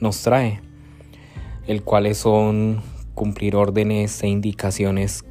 nos 0.00 0.22
trae, 0.22 0.60
el 1.66 1.82
cuales 1.82 2.16
son 2.16 2.80
cumplir 3.14 3.56
órdenes 3.56 4.22
e 4.22 4.28
indicaciones 4.28 5.24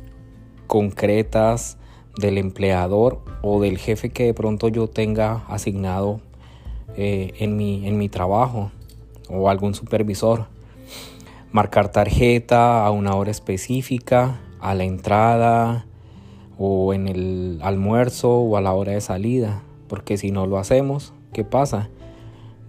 concretas 0.67 1.78
del 2.17 2.38
empleador 2.38 3.19
o 3.41 3.62
del 3.62 3.78
jefe 3.78 4.10
que 4.10 4.25
de 4.25 4.34
pronto 4.34 4.67
yo 4.67 4.88
tenga 4.88 5.43
asignado 5.47 6.21
eh, 6.95 7.34
en, 7.39 7.58
mi, 7.58 7.88
en 7.88 7.97
mi 7.97 8.10
trabajo 8.10 8.71
o 9.30 9.49
algún 9.49 9.73
supervisor. 9.73 10.47
Marcar 11.51 11.91
tarjeta 11.91 12.86
a 12.86 12.91
una 12.91 13.15
hora 13.15 13.32
específica, 13.32 14.41
a 14.60 14.73
la 14.75 14.84
entrada 14.84 15.86
o 16.58 16.93
en 16.93 17.08
el 17.08 17.60
almuerzo 17.62 18.39
o 18.39 18.58
a 18.58 18.62
la 18.62 18.73
hora 18.73 18.93
de 18.93 19.01
salida. 19.01 19.62
Porque 19.88 20.17
si 20.17 20.32
no 20.32 20.47
lo 20.47 20.58
hacemos, 20.58 21.13
¿qué 21.34 21.43
pasa? 21.43 21.89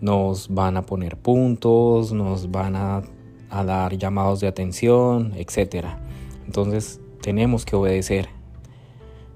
Nos 0.01 0.53
van 0.53 0.77
a 0.77 0.83
poner 0.83 1.17
puntos, 1.17 2.13
nos 2.13 2.51
van 2.51 2.77
a, 2.77 3.03
a 3.49 3.65
dar 3.65 3.97
llamados 3.97 4.41
de 4.41 4.49
atención, 4.49 5.33
etc. 5.37 5.87
Entonces 6.47 7.01
tenemos 7.27 7.65
que 7.65 7.75
obedecer. 7.75 8.29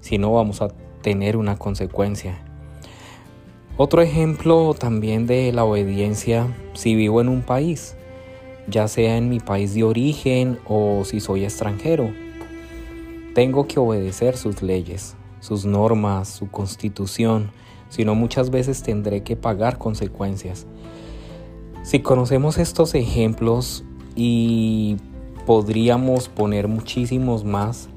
Si 0.00 0.16
no, 0.16 0.33
vamos 0.33 0.62
a 0.62 0.68
tener 1.03 1.37
una 1.37 1.59
consecuencia. 1.59 2.38
Otro 3.76 4.00
ejemplo 4.00 4.74
también 4.79 5.26
de 5.26 5.50
la 5.53 5.64
obediencia, 5.64 6.46
si 6.74 6.94
vivo 6.94 7.20
en 7.20 7.29
un 7.29 7.42
país, 7.42 7.96
ya 8.68 8.87
sea 8.87 9.16
en 9.16 9.29
mi 9.29 9.40
país 9.40 9.74
de 9.74 9.83
origen 9.83 10.61
o 10.68 11.03
si 11.05 11.18
soy 11.18 11.42
extranjero, 11.42 12.12
tengo 13.35 13.66
que 13.66 13.81
obedecer 13.81 14.37
sus 14.37 14.62
leyes, 14.62 15.16
sus 15.40 15.64
normas, 15.64 16.29
su 16.29 16.48
constitución, 16.48 17.50
si 17.88 18.05
no 18.05 18.14
muchas 18.14 18.50
veces 18.50 18.85
tendré 18.85 19.24
que 19.24 19.35
pagar 19.35 19.79
consecuencias. 19.79 20.64
Si 21.83 21.98
conocemos 21.98 22.57
estos 22.59 22.94
ejemplos 22.94 23.83
y 24.14 24.96
podríamos 25.40 26.29
poner 26.29 26.68
muchísimos 26.68 27.44
más. 27.44 27.88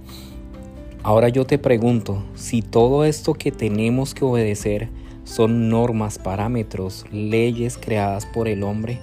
Ahora 1.04 1.30
yo 1.30 1.46
te 1.46 1.58
pregunto, 1.58 2.24
si 2.34 2.62
todo 2.62 3.04
esto 3.06 3.34
que 3.34 3.52
tenemos 3.52 4.14
que 4.14 4.26
obedecer 4.26 4.90
son 5.24 5.70
normas, 5.70 6.18
parámetros, 6.18 7.06
leyes 7.12 7.78
creadas 7.78 8.26
por 8.26 8.48
el 8.48 8.64
hombre, 8.64 9.00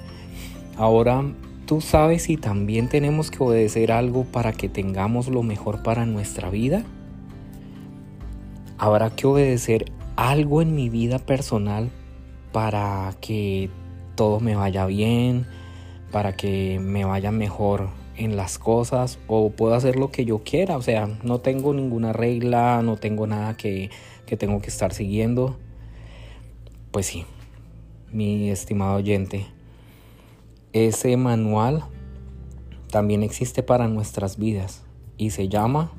ahora 0.77 1.23
tú 1.67 1.81
sabes 1.81 2.23
si 2.23 2.37
también 2.37 2.89
tenemos 2.89 3.31
que 3.31 3.43
obedecer 3.43 3.93
algo 3.93 4.25
para 4.25 4.53
que 4.53 4.69
tengamos 4.69 5.29
lo 5.29 5.43
mejor 5.43 5.83
para 5.83 6.07
nuestra 6.07 6.51
vida. 6.51 6.85
Habrá 8.79 9.11
que 9.11 9.27
obedecer 9.27 9.93
algo 10.17 10.63
en 10.63 10.75
mi 10.75 10.89
vida 10.89 11.19
personal 11.19 11.91
para 12.53 13.15
que 13.21 13.71
todo 14.15 14.41
me 14.41 14.57
vaya 14.57 14.87
bien, 14.87 15.47
para 16.11 16.35
que 16.35 16.79
me 16.81 17.05
vaya 17.05 17.31
mejor 17.31 18.00
en 18.21 18.37
las 18.37 18.59
cosas 18.59 19.19
o 19.29 19.51
puedo 19.51 19.75
hacer 19.75 19.97
lo 19.97 20.11
que 20.11 20.27
yo 20.27 20.43
quiera. 20.45 20.77
O 20.77 20.83
sea, 20.83 21.09
no 21.23 21.41
tengo 21.41 21.73
ninguna 21.73 22.13
regla, 22.13 22.83
no 22.83 22.99
tengo 22.99 23.27
nada 23.27 23.57
que, 23.57 23.91
que 24.27 24.37
tengo 24.37 24.61
que 24.61 24.69
estar 24.69 24.93
siguiendo. 24.93 25.57
Pues 26.91 27.07
sí, 27.07 27.25
mi 28.13 28.51
estimado 28.51 28.97
oyente, 28.97 29.47
ese 30.75 31.17
manual 31.17 31.85
también 32.91 33.23
existe 33.23 33.63
para 33.63 33.89
nuestras 33.89 34.37
vidas 34.37 34.83
y 35.17 35.31
se 35.31 35.49
llama, 35.49 35.91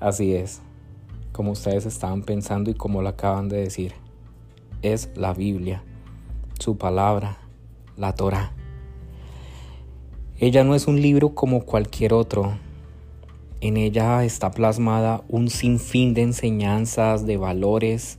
así 0.00 0.34
es, 0.34 0.60
como 1.30 1.52
ustedes 1.52 1.86
estaban 1.86 2.22
pensando 2.22 2.70
y 2.70 2.74
como 2.74 3.00
lo 3.00 3.10
acaban 3.10 3.48
de 3.48 3.58
decir, 3.58 3.92
es 4.80 5.10
la 5.14 5.34
Biblia, 5.34 5.84
su 6.58 6.78
palabra, 6.78 7.38
la 7.96 8.14
Torah. 8.14 8.54
Ella 10.42 10.64
no 10.64 10.74
es 10.74 10.88
un 10.88 11.00
libro 11.00 11.36
como 11.36 11.60
cualquier 11.64 12.12
otro. 12.12 12.58
En 13.60 13.76
ella 13.76 14.24
está 14.24 14.50
plasmada 14.50 15.22
un 15.28 15.48
sinfín 15.48 16.14
de 16.14 16.22
enseñanzas, 16.22 17.24
de 17.26 17.36
valores 17.36 18.18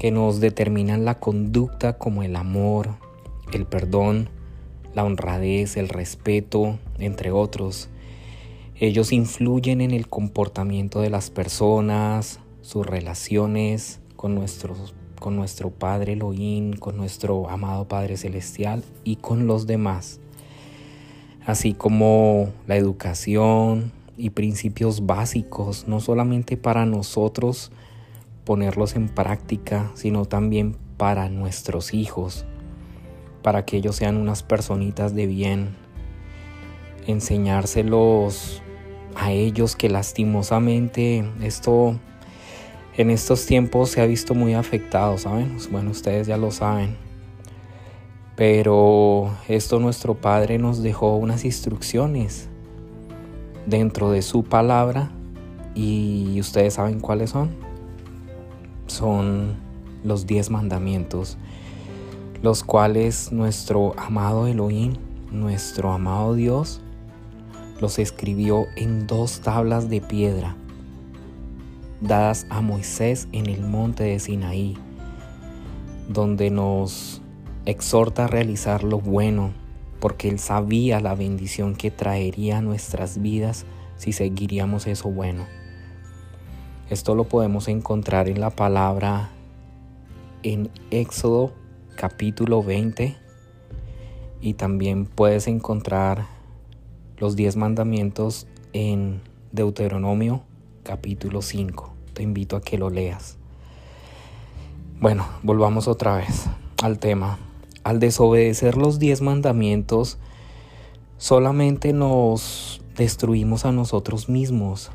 que 0.00 0.10
nos 0.10 0.40
determinan 0.40 1.04
la 1.04 1.20
conducta 1.20 1.98
como 1.98 2.24
el 2.24 2.34
amor, 2.34 2.96
el 3.52 3.64
perdón, 3.64 4.28
la 4.92 5.04
honradez, 5.04 5.76
el 5.76 5.88
respeto, 5.88 6.80
entre 6.98 7.30
otros. 7.30 7.90
Ellos 8.74 9.12
influyen 9.12 9.82
en 9.82 9.92
el 9.92 10.08
comportamiento 10.08 11.00
de 11.00 11.10
las 11.10 11.30
personas, 11.30 12.40
sus 12.60 12.84
relaciones 12.84 14.00
con, 14.16 14.44
con 15.20 15.36
nuestro 15.36 15.70
Padre 15.70 16.14
Elohim, 16.14 16.72
con 16.72 16.96
nuestro 16.96 17.48
amado 17.48 17.86
Padre 17.86 18.16
Celestial 18.16 18.82
y 19.04 19.14
con 19.14 19.46
los 19.46 19.68
demás 19.68 20.18
así 21.46 21.74
como 21.74 22.50
la 22.66 22.76
educación 22.76 23.92
y 24.16 24.30
principios 24.30 25.06
básicos, 25.06 25.86
no 25.88 26.00
solamente 26.00 26.56
para 26.56 26.86
nosotros 26.86 27.72
ponerlos 28.44 28.96
en 28.96 29.08
práctica, 29.08 29.90
sino 29.94 30.24
también 30.24 30.76
para 30.96 31.28
nuestros 31.28 31.94
hijos, 31.94 32.44
para 33.42 33.64
que 33.64 33.78
ellos 33.78 33.96
sean 33.96 34.16
unas 34.16 34.42
personitas 34.42 35.14
de 35.14 35.26
bien, 35.26 35.76
enseñárselos 37.06 38.62
a 39.16 39.32
ellos 39.32 39.76
que 39.76 39.88
lastimosamente 39.88 41.24
esto 41.42 41.98
en 42.96 43.10
estos 43.10 43.46
tiempos 43.46 43.90
se 43.90 44.00
ha 44.00 44.06
visto 44.06 44.34
muy 44.34 44.54
afectado, 44.54 45.18
¿saben? 45.18 45.56
Bueno, 45.70 45.90
ustedes 45.90 46.26
ya 46.26 46.36
lo 46.36 46.50
saben. 46.52 47.03
Pero 48.36 49.30
esto 49.48 49.78
nuestro 49.78 50.14
Padre 50.14 50.58
nos 50.58 50.82
dejó 50.82 51.16
unas 51.16 51.44
instrucciones 51.44 52.48
dentro 53.66 54.10
de 54.10 54.22
su 54.22 54.42
palabra 54.42 55.10
y 55.74 56.40
ustedes 56.40 56.74
saben 56.74 57.00
cuáles 57.00 57.30
son. 57.30 57.50
Son 58.86 59.54
los 60.02 60.26
diez 60.26 60.50
mandamientos, 60.50 61.38
los 62.42 62.64
cuales 62.64 63.32
nuestro 63.32 63.94
amado 63.96 64.46
Elohim, 64.46 64.94
nuestro 65.30 65.92
amado 65.92 66.34
Dios, 66.34 66.80
los 67.80 67.98
escribió 67.98 68.66
en 68.76 69.06
dos 69.06 69.40
tablas 69.40 69.88
de 69.88 70.00
piedra 70.00 70.56
dadas 72.04 72.46
a 72.50 72.60
Moisés 72.60 73.28
en 73.32 73.46
el 73.46 73.62
monte 73.62 74.04
de 74.04 74.18
Sinaí, 74.18 74.76
donde 76.08 76.50
nos 76.50 77.22
exhorta 77.66 78.24
a 78.24 78.28
realizar 78.28 78.84
lo 78.84 79.00
bueno, 79.00 79.52
porque 80.00 80.28
Él 80.28 80.38
sabía 80.38 81.00
la 81.00 81.14
bendición 81.14 81.74
que 81.74 81.90
traería 81.90 82.60
nuestras 82.60 83.20
vidas 83.20 83.64
si 83.96 84.12
seguiríamos 84.12 84.86
eso 84.86 85.10
bueno. 85.10 85.46
Esto 86.90 87.14
lo 87.14 87.24
podemos 87.24 87.68
encontrar 87.68 88.28
en 88.28 88.40
la 88.40 88.50
palabra 88.50 89.30
en 90.42 90.70
Éxodo 90.90 91.52
capítulo 91.96 92.62
20 92.62 93.16
y 94.42 94.54
también 94.54 95.06
puedes 95.06 95.46
encontrar 95.46 96.26
los 97.16 97.36
10 97.36 97.56
mandamientos 97.56 98.46
en 98.74 99.22
Deuteronomio 99.52 100.42
capítulo 100.82 101.40
5. 101.40 101.94
Te 102.12 102.22
invito 102.22 102.56
a 102.56 102.60
que 102.60 102.76
lo 102.76 102.90
leas. 102.90 103.38
Bueno, 105.00 105.26
volvamos 105.42 105.88
otra 105.88 106.16
vez 106.16 106.46
al 106.82 106.98
tema. 106.98 107.38
Al 107.84 108.00
desobedecer 108.00 108.76
los 108.76 108.98
10 108.98 109.20
mandamientos, 109.20 110.18
solamente 111.16 111.92
nos 111.92 112.82
destruimos 112.96 113.64
a 113.64 113.72
nosotros 113.72 114.28
mismos. 114.28 114.90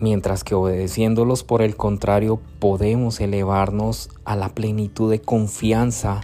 Mientras 0.00 0.42
que 0.42 0.54
obedeciéndolos 0.54 1.44
por 1.44 1.62
el 1.62 1.76
contrario 1.76 2.40
podemos 2.58 3.20
elevarnos 3.20 4.10
a 4.24 4.34
la 4.34 4.48
plenitud 4.48 5.10
de 5.10 5.20
confianza 5.20 6.22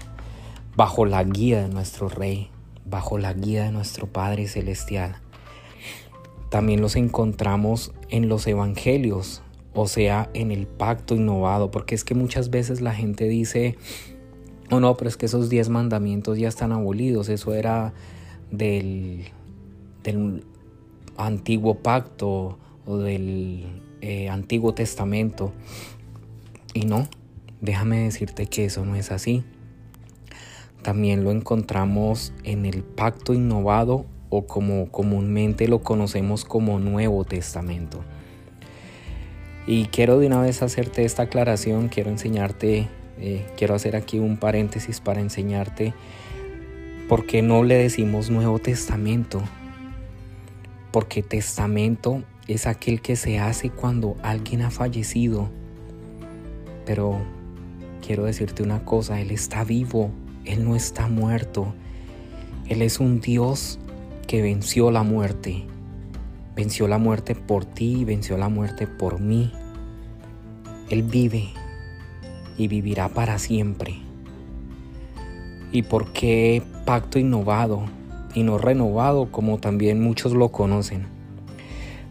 bajo 0.77 1.07
la 1.07 1.23
guía 1.23 1.63
de 1.63 1.69
nuestro 1.69 2.09
Rey 2.09 2.51
bajo 2.85 3.19
la 3.19 3.33
guía 3.33 3.65
de 3.65 3.73
nuestro 3.73 4.07
Padre 4.07 4.47
Celestial. 4.47 5.17
También 6.51 6.81
los 6.81 6.97
encontramos 6.97 7.93
en 8.11 8.29
los 8.29 8.47
evangelios, 8.47 9.43
o 9.73 9.89
sea, 9.89 10.31
en 10.35 10.53
el 10.53 10.67
pacto 10.67 11.15
innovado, 11.15 11.71
porque 11.71 11.95
es 11.95 12.05
que 12.05 12.15
muchas 12.15 12.51
veces 12.51 12.81
la 12.81 12.95
gente 12.95 13.27
dice, 13.27 13.77
oh 14.71 14.81
no, 14.81 14.97
pero 14.97 15.09
es 15.09 15.17
que 15.17 15.27
esos 15.27 15.49
diez 15.49 15.69
mandamientos 15.69 16.39
ya 16.39 16.49
están 16.49 16.73
abolidos, 16.73 17.29
eso 17.29 17.55
era 17.55 17.93
del, 18.51 19.25
del 20.03 20.45
antiguo 21.17 21.77
pacto 21.77 22.59
o 22.87 22.99
del 22.99 23.65
eh, 24.01 24.29
antiguo 24.29 24.75
testamento. 24.75 25.53
Y 26.73 26.87
no, 26.87 27.09
déjame 27.61 28.01
decirte 28.01 28.47
que 28.47 28.67
eso 28.67 28.85
no 28.85 28.97
es 28.97 29.11
así. 29.11 29.45
También 30.83 31.25
lo 31.25 31.31
encontramos 31.31 32.33
en 32.43 32.67
el 32.67 32.83
pacto 32.83 33.33
innovado 33.33 34.05
o 34.29 34.47
como 34.47 34.91
comúnmente 34.91 35.69
lo 35.69 35.83
conocemos 35.83 36.45
como 36.45 36.79
Nuevo 36.79 37.25
Testamento. 37.25 38.05
Y 39.67 39.87
quiero 39.87 40.19
de 40.19 40.27
una 40.27 40.43
vez 40.43 40.61
hacerte 40.61 41.05
esta 41.05 41.23
aclaración, 41.23 41.89
quiero 41.89 42.11
enseñarte, 42.11 42.89
eh, 43.19 43.47
quiero 43.57 43.75
hacer 43.75 43.97
aquí 43.97 44.19
un 44.19 44.37
paréntesis 44.37 45.01
para 45.01 45.21
enseñarte 45.21 45.95
por 47.09 47.27
qué 47.27 47.43
no 47.43 47.63
le 47.63 47.77
decimos 47.77 48.31
Nuevo 48.31 48.59
Testamento. 48.59 49.43
Porque 50.91 51.23
testamento 51.23 52.23
es 52.47 52.67
aquel 52.67 53.01
que 53.01 53.17
se 53.17 53.39
hace 53.39 53.71
cuando 53.71 54.17
alguien 54.23 54.63
ha 54.63 54.71
fallecido. 54.71 55.51
Pero 56.87 57.21
quiero 58.07 58.25
decirte 58.25 58.63
una 58.63 58.85
cosa, 58.85 59.21
Él 59.21 59.31
está 59.31 59.65
vivo 59.65 60.11
él 60.45 60.65
no 60.65 60.77
está 60.77 61.09
muerto. 61.09 61.75
Él 62.69 62.83
es 62.83 63.01
un 63.01 63.21
Dios 63.21 63.79
que 64.27 64.43
venció 64.43 64.91
la 64.91 65.03
muerte. 65.03 65.65
Venció 66.55 66.87
la 66.87 66.99
muerte 66.99 67.35
por 67.35 67.65
ti 67.65 68.05
venció 68.05 68.37
la 68.37 68.49
muerte 68.49 68.87
por 68.87 69.21
mí. 69.21 69.53
Él 70.91 71.03
vive 71.03 71.49
y 72.57 72.69
vivirá 72.69 73.09
para 73.09 73.39
siempre. 73.39 73.97
¿Y 75.73 75.83
por 75.83 76.13
qué 76.13 76.63
pacto 76.85 77.19
innovado 77.19 77.85
y 78.35 78.43
no 78.43 78.59
renovado 78.59 79.31
como 79.33 79.59
también 79.59 80.01
muchos 80.01 80.33
lo 80.33 80.51
conocen? 80.51 81.07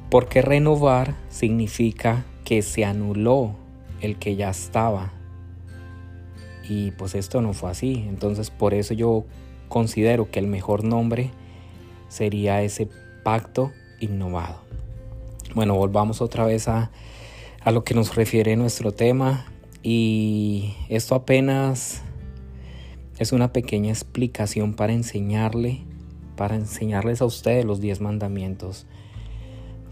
Porque 0.10 0.42
renovar 0.42 1.16
significa 1.30 2.26
que 2.44 2.62
se 2.62 2.86
anuló 2.86 3.56
el 4.02 4.18
que 4.18 4.36
ya 4.36 4.50
estaba 4.50 5.14
y 6.68 6.92
pues 6.92 7.16
esto 7.16 7.42
no 7.42 7.54
fue 7.54 7.72
así. 7.72 8.06
Entonces 8.08 8.50
por 8.50 8.74
eso 8.74 8.94
yo 8.94 9.26
considero 9.70 10.30
que 10.30 10.40
el 10.40 10.48
mejor 10.48 10.84
nombre 10.84 11.32
sería 12.10 12.62
ese 12.62 12.90
pacto 13.24 13.72
innovado. 14.00 14.62
Bueno, 15.56 15.76
volvamos 15.76 16.22
otra 16.22 16.46
vez 16.46 16.68
a, 16.68 16.92
a 17.62 17.72
lo 17.72 17.84
que 17.84 17.94
nos 17.94 18.16
refiere 18.16 18.56
nuestro 18.56 18.92
tema 18.92 19.46
y 19.84 20.74
esto 20.88 21.14
apenas 21.14 22.02
es 23.20 23.34
una 23.34 23.52
pequeña 23.52 23.90
explicación 23.90 24.74
para 24.74 24.94
enseñarle, 24.94 25.82
para 26.38 26.56
enseñarles 26.56 27.22
a 27.22 27.26
ustedes 27.26 27.66
los 27.66 27.82
10 27.82 28.00
mandamientos. 28.00 28.86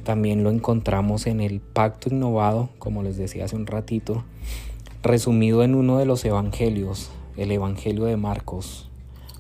También 0.04 0.44
lo 0.44 0.50
encontramos 0.50 1.28
en 1.28 1.42
el 1.42 1.60
pacto 1.60 2.10
innovado, 2.10 2.70
como 2.80 3.04
les 3.04 3.18
decía 3.18 3.46
hace 3.46 3.58
un 3.58 3.68
ratito, 3.68 4.24
resumido 5.04 5.62
en 5.64 5.76
uno 5.76 5.98
de 5.98 6.06
los 6.06 6.24
evangelios, 6.26 7.12
el 7.36 7.52
Evangelio 7.52 8.06
de 8.06 8.18
Marcos. 8.18 8.90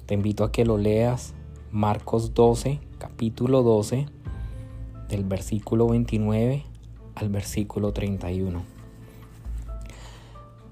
Te 0.06 0.16
invito 0.16 0.44
a 0.44 0.52
que 0.52 0.66
lo 0.66 0.78
leas, 0.78 1.34
Marcos 1.72 2.34
12, 2.34 2.80
capítulo 3.00 3.64
12, 3.64 4.06
del 5.08 5.24
versículo 5.24 5.88
29 5.88 6.66
al 7.16 7.30
versículo 7.30 7.94
31, 7.94 8.62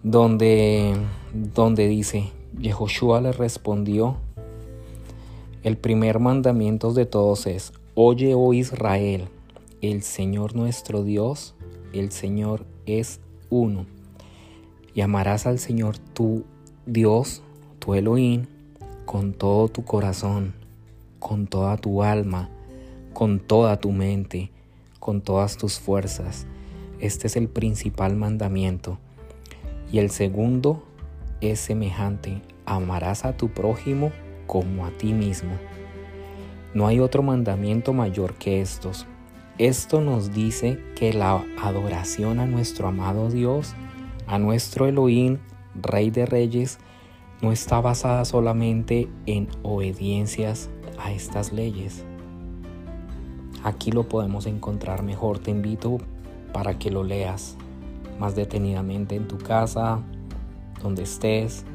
donde, 0.03 0.95
donde 1.33 1.87
dice, 1.87 2.31
Yehoshua 2.59 3.21
le 3.21 3.31
respondió, 3.31 4.17
el 5.63 5.77
primer 5.77 6.19
mandamiento 6.19 6.93
de 6.93 7.05
todos 7.05 7.45
es, 7.47 7.73
Oye, 7.95 8.33
oh 8.33 8.53
Israel, 8.53 9.27
el 9.81 10.03
Señor 10.03 10.55
nuestro 10.55 11.03
Dios, 11.03 11.55
el 11.91 12.11
Señor 12.11 12.65
es 12.85 13.19
uno 13.49 13.85
y 14.93 15.01
amarás 15.01 15.45
al 15.45 15.59
Señor 15.59 15.97
tu 15.97 16.45
Dios, 16.85 17.41
tu 17.79 17.95
Elohim, 17.95 18.45
con 19.05 19.33
todo 19.33 19.67
tu 19.67 19.83
corazón, 19.83 20.53
con 21.19 21.47
toda 21.47 21.77
tu 21.77 22.03
alma, 22.03 22.49
con 23.13 23.39
toda 23.39 23.79
tu 23.79 23.91
mente, 23.91 24.51
con 24.99 25.21
todas 25.21 25.57
tus 25.57 25.79
fuerzas. 25.79 26.45
Este 26.99 27.27
es 27.27 27.35
el 27.35 27.49
principal 27.49 28.15
mandamiento. 28.15 28.97
Y 29.91 29.99
el 29.99 30.09
segundo 30.09 30.83
es 31.41 31.59
semejante, 31.59 32.41
amarás 32.65 33.25
a 33.25 33.35
tu 33.35 33.49
prójimo 33.49 34.11
como 34.47 34.85
a 34.85 34.91
ti 34.91 35.13
mismo. 35.13 35.51
No 36.73 36.87
hay 36.87 36.99
otro 36.99 37.23
mandamiento 37.23 37.93
mayor 37.93 38.35
que 38.35 38.61
estos. 38.61 39.07
Esto 39.57 40.01
nos 40.01 40.33
dice 40.33 40.79
que 40.95 41.13
la 41.13 41.43
adoración 41.61 42.39
a 42.39 42.45
nuestro 42.45 42.87
amado 42.87 43.29
Dios 43.29 43.75
a 44.29 44.37
nuestro 44.37 44.85
Elohim, 44.85 45.39
Rey 45.73 46.11
de 46.11 46.27
Reyes, 46.27 46.77
no 47.41 47.51
está 47.51 47.81
basada 47.81 48.25
solamente 48.25 49.09
en 49.25 49.47
obediencias 49.63 50.69
a 50.99 51.11
estas 51.11 51.51
leyes. 51.51 52.03
Aquí 53.63 53.91
lo 53.91 54.07
podemos 54.07 54.45
encontrar 54.45 55.01
mejor. 55.01 55.39
Te 55.39 55.49
invito 55.49 55.97
para 56.53 56.77
que 56.77 56.91
lo 56.91 57.03
leas 57.03 57.57
más 58.19 58.35
detenidamente 58.35 59.15
en 59.15 59.27
tu 59.27 59.37
casa, 59.37 59.99
donde 60.83 61.03
estés, 61.03 61.65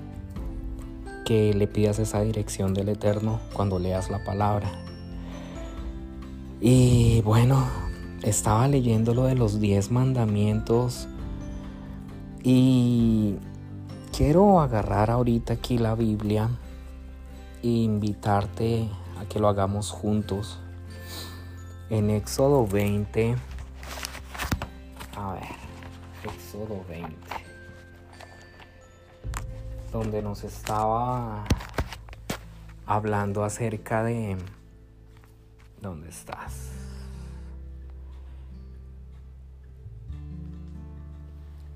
que 1.25 1.55
le 1.55 1.67
pidas 1.67 1.99
esa 1.99 2.21
dirección 2.21 2.75
del 2.75 2.91
Eterno 2.91 3.41
cuando 3.55 3.79
leas 3.79 4.11
la 4.11 4.23
palabra. 4.25 4.71
Y 6.61 7.23
bueno, 7.23 7.67
estaba 8.23 8.69
leyendo 8.69 9.15
lo 9.15 9.25
de 9.25 9.35
los 9.35 9.61
diez 9.61 9.91
mandamientos 9.91 11.09
Y 12.43 13.37
quiero 14.17 14.61
agarrar 14.61 15.11
ahorita 15.11 15.55
aquí 15.55 15.79
la 15.79 15.95
Biblia 15.95 16.51
e 17.63 17.69
invitarte 17.69 18.89
a 19.19 19.27
que 19.27 19.41
lo 19.41 19.49
hagamos 19.49 19.91
juntos. 19.91 20.59
En 21.89 22.11
Éxodo 22.11 22.67
20. 22.67 23.37
A 25.17 25.33
ver, 25.33 25.64
Éxodo 26.25 26.85
20. 26.89 27.15
Donde 29.93 30.23
nos 30.23 30.45
estaba 30.45 31.45
hablando 32.87 33.45
acerca 33.45 34.03
de... 34.03 34.37
¿Dónde 35.81 36.09
estás? 36.09 36.71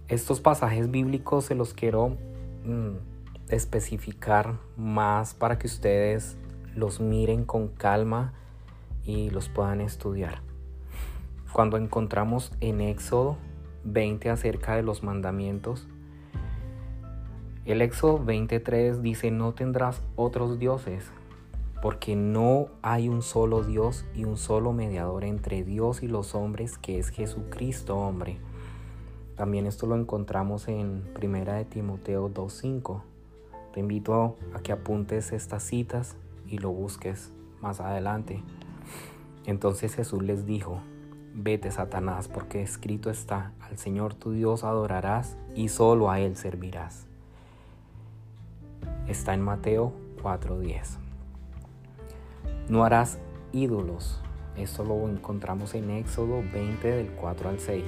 Estos 0.08 0.40
pasajes 0.40 0.90
bíblicos 0.90 1.44
se 1.44 1.54
los 1.54 1.74
quiero 1.74 2.16
mm, 2.64 2.96
especificar 3.50 4.58
más 4.76 5.34
para 5.34 5.58
que 5.58 5.66
ustedes 5.66 6.38
los 6.74 7.00
miren 7.00 7.44
con 7.44 7.68
calma 7.68 8.32
y 9.04 9.28
los 9.28 9.50
puedan 9.50 9.82
estudiar. 9.82 10.40
Cuando 11.52 11.76
encontramos 11.76 12.52
en 12.60 12.80
Éxodo 12.80 13.36
20 13.92 14.30
acerca 14.30 14.76
de 14.76 14.82
los 14.82 15.02
mandamientos, 15.02 15.86
el 17.64 17.82
Éxodo 17.82 18.24
23 18.24 19.02
dice, 19.02 19.30
no 19.30 19.52
tendrás 19.52 20.02
otros 20.16 20.58
dioses, 20.58 21.10
porque 21.82 22.16
no 22.16 22.68
hay 22.82 23.08
un 23.08 23.22
solo 23.22 23.62
Dios 23.62 24.06
y 24.14 24.24
un 24.24 24.36
solo 24.36 24.72
mediador 24.72 25.24
entre 25.24 25.64
Dios 25.64 26.02
y 26.02 26.08
los 26.08 26.34
hombres, 26.34 26.78
que 26.78 26.98
es 26.98 27.10
Jesucristo 27.10 27.96
hombre 27.96 28.38
también 29.38 29.66
esto 29.66 29.86
lo 29.86 29.94
encontramos 29.94 30.66
en 30.66 31.04
Primera 31.14 31.54
de 31.54 31.64
Timoteo 31.64 32.28
2.5. 32.28 33.02
Te 33.72 33.78
invito 33.78 34.36
a 34.52 34.58
que 34.58 34.72
apuntes 34.72 35.30
estas 35.30 35.62
citas 35.62 36.16
y 36.48 36.58
lo 36.58 36.70
busques 36.70 37.30
más 37.60 37.78
adelante. 37.78 38.42
Entonces 39.46 39.94
Jesús 39.94 40.24
les 40.24 40.44
dijo, 40.44 40.80
vete 41.34 41.70
Satanás, 41.70 42.28
porque 42.28 42.62
escrito 42.62 43.10
está, 43.10 43.52
al 43.60 43.78
Señor 43.78 44.14
tu 44.14 44.32
Dios 44.32 44.64
adorarás 44.64 45.36
y 45.54 45.68
solo 45.68 46.10
a 46.10 46.20
Él 46.20 46.36
servirás. 46.36 47.06
Está 49.06 49.34
en 49.34 49.42
Mateo 49.42 49.92
4.10. 50.22 50.98
No 52.68 52.84
harás 52.84 53.18
ídolos. 53.52 54.20
Esto 54.56 54.84
lo 54.84 55.08
encontramos 55.08 55.74
en 55.74 55.90
Éxodo 55.90 56.42
20 56.52 56.88
del 56.90 57.10
4 57.12 57.48
al 57.48 57.60
6. 57.60 57.84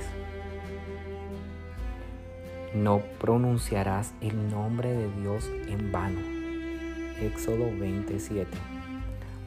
No 2.75 3.03
pronunciarás 3.19 4.15
el 4.21 4.51
nombre 4.51 4.93
de 4.93 5.11
Dios 5.21 5.51
en 5.69 5.91
vano. 5.91 6.21
Éxodo 7.21 7.65
27. 7.79 8.49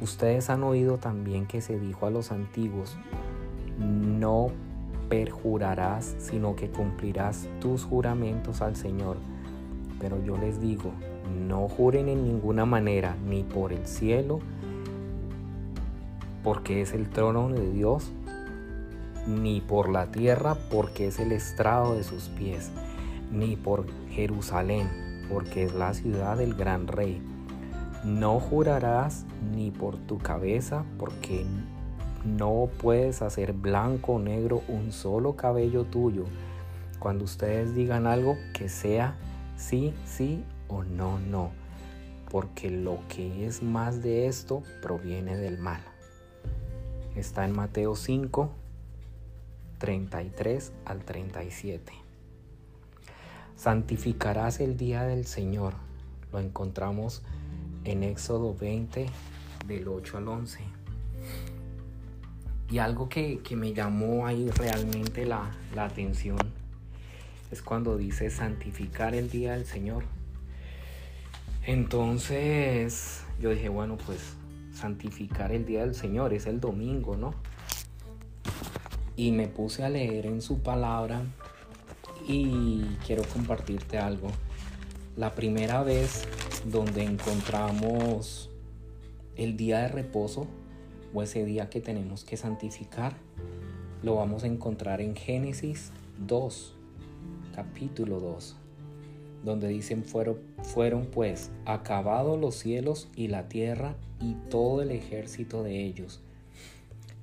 Ustedes 0.01 0.49
han 0.49 0.63
oído 0.63 0.97
también 0.97 1.47
que 1.47 1.61
se 1.61 1.79
dijo 1.79 2.05
a 2.05 2.11
los 2.11 2.31
antiguos, 2.31 2.97
no 3.79 4.49
perjurarás, 5.09 6.15
sino 6.19 6.55
que 6.55 6.69
cumplirás 6.69 7.47
tus 7.59 7.83
juramentos 7.83 8.61
al 8.61 8.75
Señor. 8.75 9.17
Pero 9.99 10.23
yo 10.23 10.37
les 10.37 10.59
digo, 10.59 10.91
no 11.47 11.67
juren 11.67 12.09
en 12.09 12.23
ninguna 12.23 12.65
manera, 12.65 13.15
ni 13.27 13.43
por 13.43 13.73
el 13.73 13.85
cielo, 13.85 14.39
porque 16.43 16.81
es 16.81 16.93
el 16.93 17.09
trono 17.09 17.49
de 17.49 17.71
Dios, 17.71 18.11
ni 19.27 19.61
por 19.61 19.89
la 19.89 20.07
tierra, 20.07 20.55
porque 20.69 21.07
es 21.07 21.19
el 21.19 21.31
estrado 21.31 21.95
de 21.95 22.03
sus 22.03 22.29
pies 22.29 22.71
ni 23.33 23.55
por 23.55 23.85
Jerusalén, 24.09 24.87
porque 25.29 25.63
es 25.63 25.73
la 25.73 25.93
ciudad 25.93 26.37
del 26.37 26.53
gran 26.53 26.87
rey. 26.87 27.21
No 28.05 28.39
jurarás 28.39 29.25
ni 29.53 29.71
por 29.71 29.97
tu 29.97 30.17
cabeza, 30.17 30.85
porque 30.99 31.45
no 32.25 32.69
puedes 32.77 33.21
hacer 33.21 33.53
blanco 33.53 34.13
o 34.13 34.19
negro 34.19 34.63
un 34.67 34.91
solo 34.91 35.35
cabello 35.35 35.83
tuyo. 35.83 36.25
Cuando 36.99 37.25
ustedes 37.25 37.75
digan 37.75 38.07
algo, 38.07 38.37
que 38.53 38.69
sea 38.69 39.15
sí, 39.57 39.93
sí 40.05 40.43
o 40.67 40.83
no, 40.83 41.19
no. 41.19 41.51
Porque 42.29 42.69
lo 42.69 42.99
que 43.09 43.45
es 43.45 43.61
más 43.61 44.01
de 44.01 44.27
esto 44.27 44.63
proviene 44.81 45.37
del 45.37 45.57
mal. 45.57 45.81
Está 47.15 47.45
en 47.45 47.51
Mateo 47.51 47.95
5, 47.95 48.49
33 49.77 50.71
al 50.85 51.03
37. 51.03 51.93
Santificarás 53.55 54.59
el 54.61 54.77
día 54.77 55.03
del 55.03 55.25
Señor. 55.25 55.73
Lo 56.31 56.39
encontramos 56.39 57.21
en 57.83 58.03
Éxodo 58.03 58.55
20 58.55 59.05
del 59.67 59.87
8 59.87 60.17
al 60.17 60.27
11. 60.27 60.72
Y 62.73 62.79
algo 62.79 63.07
que, 63.07 63.39
me 63.55 63.71
llamó 63.71 64.25
ahí 64.25 64.49
realmente 64.49 65.27
la, 65.27 65.51
la 65.75 65.85
atención 65.85 66.39
es 67.51 67.61
cuando 67.61 67.97
dice 67.97 68.31
santificar 68.31 69.13
el 69.13 69.29
día 69.29 69.51
del 69.51 69.67
Señor. 69.67 70.05
Entonces 71.67 73.25
yo 73.39 73.51
dije, 73.51 73.69
bueno, 73.69 73.99
pues 74.03 74.33
santificar 74.73 75.51
el 75.51 75.67
día 75.67 75.81
del 75.81 75.93
Señor 75.93 76.33
es 76.33 76.47
el 76.47 76.59
domingo, 76.59 77.15
¿no? 77.15 77.35
Y 79.15 79.33
me 79.33 79.47
puse 79.47 79.83
a 79.83 79.89
leer 79.89 80.25
en 80.25 80.41
su 80.41 80.63
palabra 80.63 81.21
y 82.27 82.81
quiero 83.05 83.21
compartirte 83.21 83.99
algo. 83.99 84.29
La 85.15 85.35
primera 85.35 85.83
vez 85.83 86.27
donde 86.65 87.03
encontramos 87.03 88.49
el 89.35 89.57
día 89.57 89.81
de 89.81 89.89
reposo 89.89 90.47
o 91.13 91.21
ese 91.21 91.45
día 91.45 91.69
que 91.69 91.81
tenemos 91.81 92.23
que 92.23 92.37
santificar, 92.37 93.15
lo 94.01 94.15
vamos 94.15 94.43
a 94.43 94.47
encontrar 94.47 95.01
en 95.01 95.15
Génesis 95.15 95.91
2, 96.25 96.75
capítulo 97.55 98.19
2, 98.19 98.55
donde 99.43 99.67
dicen 99.67 100.03
fueron, 100.03 100.39
fueron 100.63 101.05
pues 101.05 101.51
acabados 101.65 102.39
los 102.39 102.55
cielos 102.55 103.09
y 103.15 103.27
la 103.27 103.47
tierra 103.47 103.95
y 104.19 104.35
todo 104.49 104.81
el 104.81 104.91
ejército 104.91 105.63
de 105.63 105.83
ellos 105.85 106.21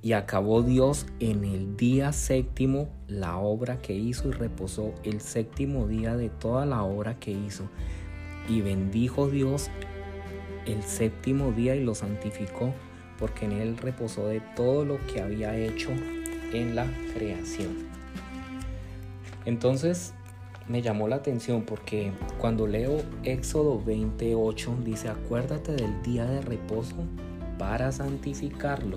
y 0.02 0.12
acabó 0.12 0.62
Dios 0.62 1.06
en 1.20 1.44
el 1.44 1.76
día 1.76 2.12
séptimo 2.12 2.88
la 3.06 3.36
obra 3.38 3.82
que 3.82 3.94
hizo 3.94 4.28
y 4.28 4.32
reposó 4.32 4.94
el 5.04 5.20
séptimo 5.20 5.86
día 5.86 6.16
de 6.16 6.30
toda 6.30 6.64
la 6.64 6.82
obra 6.82 7.18
que 7.18 7.32
hizo. 7.32 7.68
Y 8.48 8.62
bendijo 8.62 9.28
Dios 9.28 9.70
el 10.66 10.82
séptimo 10.82 11.52
día 11.52 11.76
y 11.76 11.84
lo 11.84 11.94
santificó, 11.94 12.72
porque 13.20 13.44
en 13.44 13.52
él 13.52 13.76
reposó 13.76 14.26
de 14.26 14.40
todo 14.56 14.84
lo 14.84 14.98
que 15.06 15.20
había 15.20 15.56
hecho 15.56 15.90
en 16.52 16.74
la 16.74 16.86
creación. 17.14 17.88
Entonces 19.44 20.14
me 20.66 20.82
llamó 20.82 21.06
la 21.06 21.16
atención 21.16 21.62
porque 21.62 22.12
cuando 22.38 22.66
leo 22.66 23.02
Éxodo 23.22 23.82
28 23.84 24.78
dice, 24.84 25.08
acuérdate 25.08 25.72
del 25.72 26.02
día 26.02 26.24
de 26.24 26.40
reposo 26.40 26.96
para 27.58 27.92
santificarlo 27.92 28.96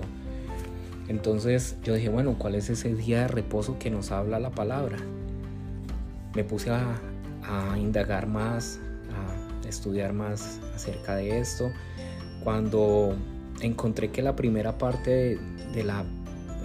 entonces 1.08 1.76
yo 1.82 1.94
dije, 1.94 2.08
bueno, 2.08 2.36
¿cuál 2.38 2.54
es 2.54 2.70
ese 2.70 2.94
día 2.94 3.22
de 3.22 3.28
reposo 3.28 3.78
que 3.78 3.90
nos 3.90 4.10
habla 4.10 4.40
la 4.40 4.50
palabra? 4.50 4.96
Me 6.34 6.44
puse 6.44 6.70
a, 6.70 6.98
indagar 7.76 8.26
más, 8.26 8.80
a 9.12 9.68
estudiar 9.68 10.12
más 10.14 10.60
acerca 10.74 11.16
de 11.16 11.38
esto. 11.38 11.70
Cuando 12.42 13.14
encontré 13.64 14.10
que 14.10 14.22
la 14.22 14.36
primera 14.36 14.78
parte 14.78 15.38
de, 15.74 15.84
la, 15.84 16.04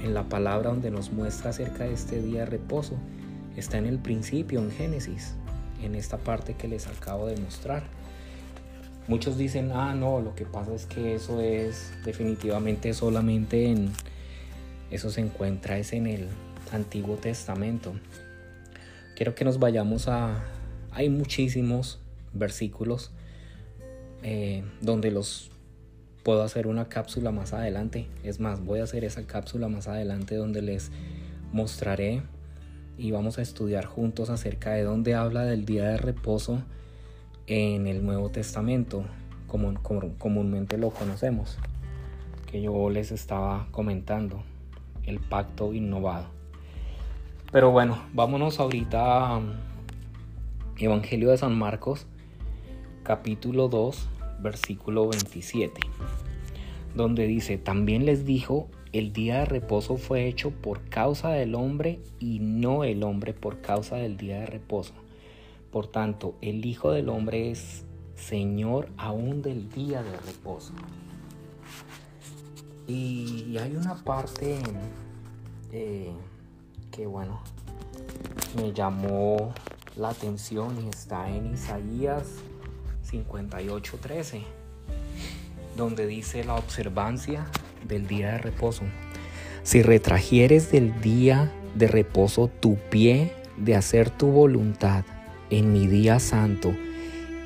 en 0.04 0.14
la 0.14 0.24
palabra 0.24 0.70
donde 0.70 0.92
nos 0.92 1.12
muestra 1.12 1.52
acerca 1.52 1.86
de 1.86 1.94
este 1.94 2.22
día 2.22 2.42
de 2.42 2.46
reposo 2.46 2.96
está 3.56 3.78
en 3.78 3.86
el 3.86 4.00
principio, 4.00 4.60
en 4.60 4.72
Génesis, 4.72 5.36
en 5.82 5.96
esta 5.96 6.18
parte 6.18 6.56
que 6.56 6.68
les 6.68 6.88
acabo 6.88 7.28
de 7.28 7.38
mostrar. 7.38 7.84
Muchos 9.08 9.38
dicen, 9.38 9.72
ah, 9.74 9.96
no, 9.96 10.22
lo 10.22 10.36
que 10.36 10.46
pasa 10.46 10.74
es 10.76 10.86
que 10.86 11.16
eso 11.16 11.42
es 11.42 11.92
definitivamente 12.06 12.94
solamente 12.94 13.66
en, 13.66 13.92
eso 14.92 15.10
se 15.10 15.22
encuentra 15.22 15.78
es 15.78 15.94
en 15.94 16.06
el 16.06 16.28
Antiguo 16.72 17.16
Testamento. 17.16 17.94
Quiero 19.16 19.36
que 19.36 19.46
nos 19.46 19.60
vayamos 19.60 20.08
a... 20.08 20.44
Hay 20.92 21.10
muchísimos 21.10 22.00
versículos 22.34 23.12
eh, 24.22 24.64
donde 24.82 25.12
los 25.12 25.52
puedo 26.24 26.44
hacer 26.44 26.68
una 26.68 26.90
cápsula 26.90 27.32
más 27.32 27.54
adelante. 27.54 28.08
Es 28.24 28.40
más, 28.40 28.64
voy 28.64 28.80
a 28.80 28.84
hacer 28.84 29.04
esa 29.04 29.26
cápsula 29.26 29.68
más 29.68 29.88
adelante 29.88 30.36
donde 30.36 30.62
les 30.62 30.92
mostraré 31.52 32.22
y 32.98 33.12
vamos 33.12 33.38
a 33.38 33.42
estudiar 33.42 33.86
juntos 33.86 34.30
acerca 34.30 34.72
de 34.72 34.84
dónde 34.84 35.16
habla 35.16 35.44
del 35.44 35.66
día 35.66 35.88
de 35.88 35.98
reposo 35.98 36.62
en 37.48 37.88
el 37.88 38.06
Nuevo 38.06 38.30
Testamento, 38.30 39.06
como, 39.48 39.74
comúnmente 39.82 40.78
lo 40.78 40.92
conocemos, 40.92 41.58
que 42.46 42.62
yo 42.62 42.90
les 42.90 43.12
estaba 43.12 43.68
comentando 43.72 44.44
el 45.04 45.20
pacto 45.20 45.74
innovado. 45.74 46.26
Pero 47.52 47.72
bueno, 47.72 48.04
vámonos 48.14 48.60
ahorita 48.60 49.42
Evangelio 50.78 51.32
de 51.32 51.38
San 51.38 51.58
Marcos, 51.58 52.06
capítulo 53.04 53.70
2, 53.70 54.08
versículo 54.42 55.10
27, 55.10 55.82
donde 56.96 57.28
dice, 57.28 57.58
también 57.58 58.06
les 58.06 58.26
dijo, 58.26 58.68
el 58.92 59.14
día 59.14 59.40
de 59.40 59.46
reposo 59.46 59.98
fue 59.98 60.28
hecho 60.28 60.52
por 60.52 60.82
causa 60.90 61.30
del 61.30 61.56
hombre 61.56 62.00
y 62.20 62.40
no 62.40 62.84
el 62.84 63.04
hombre 63.04 63.34
por 63.34 63.62
causa 63.62 63.98
del 63.98 64.18
día 64.18 64.40
de 64.40 64.46
reposo. 64.48 64.94
Por 65.72 65.88
tanto, 65.88 66.36
el 66.42 66.66
Hijo 66.66 66.92
del 66.92 67.10
Hombre 67.10 67.52
es 67.52 67.84
Señor 68.16 68.90
aún 68.98 69.44
del 69.44 69.70
día 69.70 70.02
de 70.02 70.18
reposo. 70.18 70.74
Y 72.88 73.56
hay 73.58 73.76
una 73.76 73.96
parte 74.04 74.58
eh, 75.72 76.12
que, 76.92 77.06
bueno, 77.06 77.40
me 78.56 78.74
llamó 78.74 79.54
la 79.96 80.10
atención 80.10 80.76
y 80.84 80.90
está 80.90 81.30
en 81.30 81.54
Isaías 81.54 82.26
58:13, 83.12 84.42
donde 85.76 86.08
dice 86.08 86.44
la 86.44 86.56
observancia 86.56 87.46
del 87.88 88.08
día 88.08 88.34
de 88.34 88.38
reposo. 88.40 88.84
Si 89.64 89.82
retrajeres 89.82 90.72
del 90.72 91.00
día 91.02 91.52
de 91.76 91.88
reposo 91.88 92.48
tu 92.48 92.78
pie 92.90 93.34
de 93.58 93.76
hacer 93.76 94.10
tu 94.10 94.28
voluntad 94.28 95.04
en 95.50 95.74
mi 95.74 95.88
día 95.88 96.20
santo, 96.20 96.74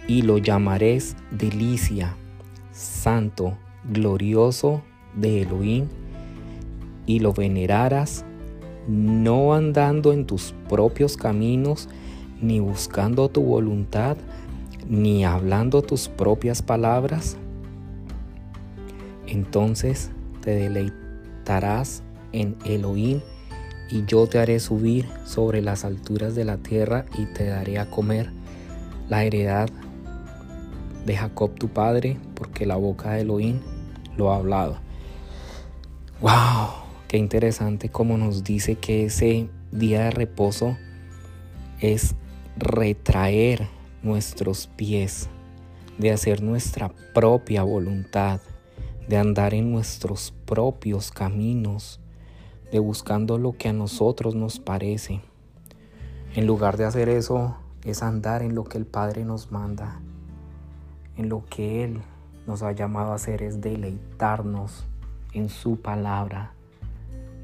y 0.07 0.21
lo 0.21 0.37
llamaréis 0.37 1.15
delicia, 1.31 2.15
santo, 2.71 3.57
glorioso 3.85 4.83
de 5.15 5.43
Elohim, 5.43 5.87
y 7.05 7.19
lo 7.19 7.33
venerarás 7.33 8.25
no 8.87 9.53
andando 9.53 10.11
en 10.11 10.25
tus 10.25 10.53
propios 10.67 11.15
caminos, 11.15 11.87
ni 12.41 12.59
buscando 12.59 13.29
tu 13.29 13.41
voluntad, 13.41 14.17
ni 14.87 15.25
hablando 15.25 15.81
tus 15.81 16.09
propias 16.09 16.61
palabras, 16.61 17.37
entonces 19.27 20.11
te 20.41 20.51
deleitarás 20.51 22.03
en 22.31 22.55
Elohim 22.65 23.21
y 23.89 24.05
yo 24.05 24.27
te 24.27 24.39
haré 24.39 24.59
subir 24.59 25.07
sobre 25.25 25.61
las 25.61 25.85
alturas 25.85 26.35
de 26.35 26.45
la 26.45 26.57
tierra 26.57 27.05
y 27.17 27.25
te 27.25 27.45
daré 27.45 27.79
a 27.79 27.89
comer 27.89 28.31
la 29.09 29.23
heredad 29.23 29.69
de 31.05 31.17
Jacob 31.17 31.53
tu 31.55 31.67
padre, 31.67 32.17
porque 32.33 32.65
la 32.65 32.75
boca 32.75 33.11
de 33.11 33.21
Elohim 33.21 33.59
lo 34.17 34.31
ha 34.31 34.37
hablado. 34.37 34.77
¡Wow! 36.21 36.83
Qué 37.07 37.17
interesante 37.17 37.89
como 37.89 38.17
nos 38.17 38.43
dice 38.43 38.75
que 38.75 39.05
ese 39.05 39.49
día 39.71 40.05
de 40.05 40.11
reposo 40.11 40.77
es 41.79 42.15
retraer 42.57 43.67
nuestros 44.03 44.67
pies, 44.67 45.29
de 45.97 46.11
hacer 46.11 46.43
nuestra 46.43 46.91
propia 47.13 47.63
voluntad, 47.63 48.41
de 49.07 49.17
andar 49.17 49.53
en 49.53 49.71
nuestros 49.71 50.33
propios 50.45 51.11
caminos, 51.11 51.99
de 52.71 52.79
buscando 52.79 53.37
lo 53.37 53.53
que 53.53 53.69
a 53.69 53.73
nosotros 53.73 54.35
nos 54.35 54.59
parece. 54.59 55.21
En 56.35 56.45
lugar 56.45 56.77
de 56.77 56.85
hacer 56.85 57.09
eso, 57.09 57.55
es 57.83 58.03
andar 58.03 58.41
en 58.41 58.55
lo 58.55 58.63
que 58.63 58.77
el 58.77 58.85
Padre 58.85 59.23
nos 59.23 59.51
manda, 59.51 60.01
en 61.17 61.29
lo 61.29 61.45
que 61.45 61.83
Él 61.83 62.01
nos 62.47 62.63
ha 62.63 62.71
llamado 62.71 63.11
a 63.11 63.15
hacer, 63.15 63.41
es 63.41 63.61
deleitarnos 63.61 64.85
en 65.33 65.49
su 65.49 65.79
palabra. 65.79 66.53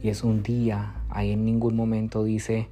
Y 0.01 0.09
es 0.09 0.23
un 0.23 0.43
día, 0.43 0.95
ahí 1.09 1.31
en 1.31 1.45
ningún 1.45 1.75
momento 1.75 2.23
dice 2.23 2.67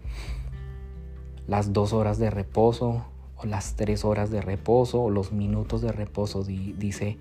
las 1.48 1.72
dos 1.72 1.94
horas 1.94 2.18
de 2.20 2.30
reposo 2.30 3.06
o 3.38 3.46
las 3.46 3.76
tres 3.76 4.04
horas 4.04 4.32
de 4.32 4.42
reposo 4.42 5.02
o 5.02 5.10
los 5.10 5.32
minutos 5.32 5.82
de 5.82 5.92
reposo, 5.92 6.44
dice 6.44 7.18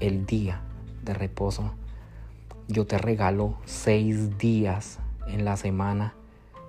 el 0.00 0.26
día 0.26 0.62
de 1.02 1.14
reposo. 1.14 1.72
Yo 2.68 2.86
te 2.86 2.98
regalo 2.98 3.56
seis 3.64 4.38
días 4.38 4.98
en 5.26 5.44
la 5.44 5.56
semana 5.56 6.14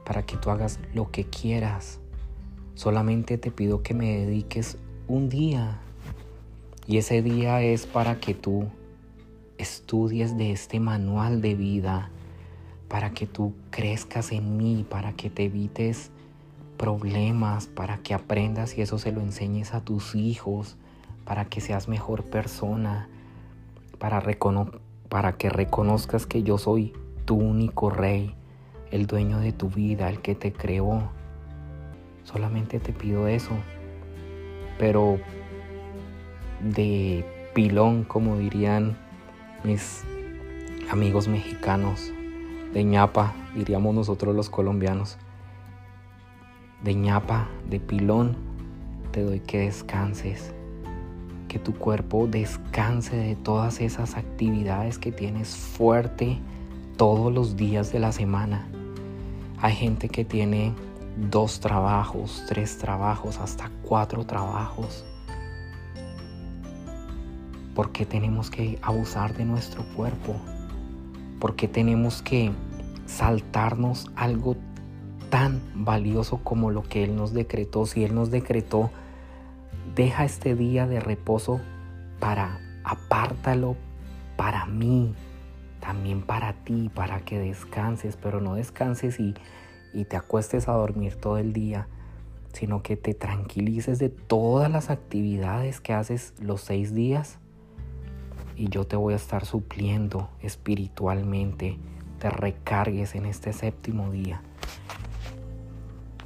para 0.06 0.26
que 0.26 0.38
tú 0.38 0.50
hagas 0.50 0.80
lo 0.94 1.12
que 1.12 1.26
quieras. 1.26 2.00
Solamente 2.76 3.38
te 3.38 3.52
pido 3.52 3.84
que 3.84 3.94
me 3.94 4.18
dediques 4.18 4.78
un 5.08 5.30
día. 5.30 5.80
Y 6.88 6.98
ese 6.98 7.22
día 7.22 7.62
es 7.62 7.86
para 7.86 8.20
que 8.20 8.34
tú 8.34 8.68
estudies 9.58 10.38
de 10.38 10.52
este 10.52 10.80
manual 10.80 11.42
de 11.42 11.54
vida, 11.54 12.10
para 12.88 13.12
que 13.12 13.28
tú 13.28 13.54
crezcas 13.70 14.32
en 14.32 14.58
mí, 14.58 14.86
para 14.90 15.14
que 15.14 15.30
te 15.30 15.44
evites 15.44 16.12
problemas, 16.80 17.68
para 17.68 17.98
que 17.98 18.14
aprendas 18.14 18.78
y 18.78 18.82
eso 18.82 18.98
se 18.98 19.12
lo 19.12 19.20
enseñes 19.20 19.74
a 19.74 19.82
tus 19.82 20.16
hijos, 20.16 20.78
para 21.26 21.44
que 21.44 21.60
seas 21.60 21.90
mejor 21.90 22.24
persona, 22.24 23.10
para, 24.00 24.24
para 25.10 25.34
que 25.34 25.50
reconozcas 25.50 26.26
que 26.26 26.42
yo 26.42 26.58
soy 26.58 26.94
tu 27.26 27.36
único 27.36 27.90
rey, 27.90 28.34
el 28.92 29.08
dueño 29.08 29.40
de 29.40 29.52
tu 29.52 29.70
vida, 29.70 30.10
el 30.10 30.22
que 30.22 30.36
te 30.36 30.54
creó. 30.54 31.12
Solamente 32.24 32.80
te 32.80 32.94
pido 32.94 33.28
eso. 33.28 33.52
Pero 34.78 35.20
de 36.62 37.26
pilón, 37.54 38.06
como 38.06 38.38
dirían 38.38 38.98
mis 39.66 40.06
amigos 40.90 41.28
mexicanos, 41.28 42.14
de 42.74 42.86
ñapa, 42.86 43.34
diríamos 43.54 43.94
nosotros 43.94 44.34
los 44.34 44.50
colombianos, 44.50 45.18
de 46.84 46.96
ñapa, 46.96 47.48
de 47.70 47.80
pilón, 47.80 48.36
te 49.12 49.24
doy 49.24 49.40
que 49.40 49.60
descanses 49.60 50.54
que 51.50 51.60
tu 51.60 51.74
cuerpo 51.74 52.28
descanse 52.28 53.18
de 53.18 53.36
todas 53.36 53.82
esas 53.82 54.16
actividades 54.16 54.98
que 54.98 55.12
tienes 55.12 55.58
fuerte 55.58 56.38
todos 56.96 57.34
los 57.34 57.58
días 57.58 57.92
de 57.92 58.00
la 58.00 58.14
semana. 58.14 58.66
Hay 59.60 59.74
gente 59.74 60.08
que 60.08 60.24
tiene 60.24 60.74
dos 61.30 61.60
trabajos, 61.60 62.46
tres 62.48 62.78
trabajos, 62.78 63.40
hasta 63.40 63.70
cuatro 63.82 64.26
trabajos. 64.26 65.06
¿Por 67.76 67.92
qué 67.92 68.06
tenemos 68.06 68.50
que 68.50 68.78
abusar 68.82 69.36
de 69.36 69.44
nuestro 69.44 69.84
cuerpo? 69.96 70.36
¿Por 71.40 71.56
qué 71.56 71.68
tenemos 71.68 72.22
que 72.22 72.52
saltarnos 73.06 74.12
algo 74.16 74.56
tan 75.30 75.62
valioso 75.74 76.40
como 76.44 76.72
lo 76.72 76.84
que 76.84 77.04
Él 77.04 77.16
nos 77.16 77.34
decretó? 77.34 77.86
Si 77.86 78.04
Él 78.04 78.16
nos 78.16 78.32
decretó 78.32 78.90
Deja 79.96 80.24
este 80.24 80.56
día 80.56 80.88
de 80.88 81.00
reposo 81.00 81.60
para, 82.20 82.60
apártalo 82.84 83.76
para 84.38 84.66
mí, 84.66 85.14
también 85.80 86.22
para 86.22 86.54
ti, 86.54 86.90
para 86.94 87.22
que 87.22 87.40
descanses, 87.40 88.16
pero 88.16 88.40
no 88.40 88.56
descanses 88.56 89.20
y, 89.20 89.34
y 89.94 90.06
te 90.06 90.16
acuestes 90.16 90.70
a 90.70 90.74
dormir 90.74 91.16
todo 91.16 91.38
el 91.38 91.54
día, 91.54 91.88
sino 92.54 92.84
que 92.84 92.98
te 92.98 93.14
tranquilices 93.14 94.00
de 94.00 94.10
todas 94.10 94.72
las 94.72 94.90
actividades 94.90 95.82
que 95.82 95.94
haces 95.94 96.34
los 96.40 96.62
seis 96.62 96.94
días 96.94 97.40
y 98.56 98.70
yo 98.70 98.86
te 98.86 98.96
voy 98.96 99.14
a 99.14 99.18
estar 99.18 99.46
supliendo 99.46 100.30
espiritualmente, 100.42 101.78
te 102.20 102.30
recargues 102.30 103.16
en 103.16 103.26
este 103.26 103.54
séptimo 103.54 104.12
día. 104.12 104.42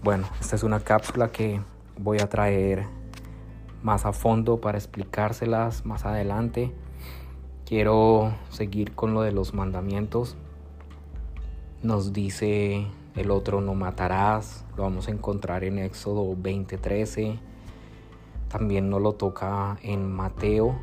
Bueno, 0.04 0.28
esta 0.42 0.58
es 0.58 0.63
una 0.63 0.82
cápsula 0.82 1.32
que 1.32 1.62
voy 1.97 2.20
a 2.20 2.28
traer 2.28 2.84
más 3.82 4.06
a 4.06 4.12
fondo 4.12 4.60
para 4.60 4.78
explicárselas 4.78 5.86
más 5.86 6.04
adelante. 6.04 6.74
Quiero 7.66 8.34
seguir 8.49 8.95
con 8.95 9.14
lo 9.14 9.22
de 9.22 9.32
los 9.32 9.54
mandamientos. 9.54 10.36
Nos 11.84 12.12
dice 12.12 12.86
el 13.16 13.32
otro 13.32 13.62
no 13.62 13.76
matarás, 13.76 14.66
lo 14.76 14.84
vamos 14.84 15.08
a 15.08 15.12
encontrar 15.12 15.64
en 15.64 15.80
Éxodo 15.80 16.36
20:13. 16.36 17.39
También 18.49 18.89
nos 18.89 19.01
lo 19.01 19.14
toca 19.14 19.78
en 19.84 20.12
Mateo 20.12 20.76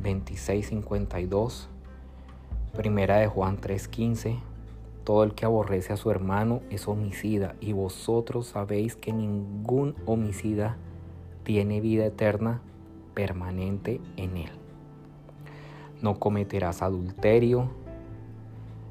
26:52. 0.00 1.68
Primera 2.76 3.16
de 3.16 3.26
Juan 3.26 3.58
3:15. 3.60 4.38
Todo 5.08 5.24
el 5.24 5.32
que 5.32 5.46
aborrece 5.46 5.94
a 5.94 5.96
su 5.96 6.10
hermano 6.10 6.60
es 6.68 6.86
homicida 6.86 7.54
y 7.62 7.72
vosotros 7.72 8.48
sabéis 8.48 8.94
que 8.94 9.10
ningún 9.10 9.94
homicida 10.04 10.76
tiene 11.44 11.80
vida 11.80 12.04
eterna 12.04 12.60
permanente 13.14 14.02
en 14.18 14.36
él. 14.36 14.50
No 16.02 16.18
cometerás 16.18 16.82
adulterio. 16.82 17.70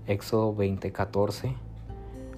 Éxodo 0.07 0.55
20:14. 0.55 1.53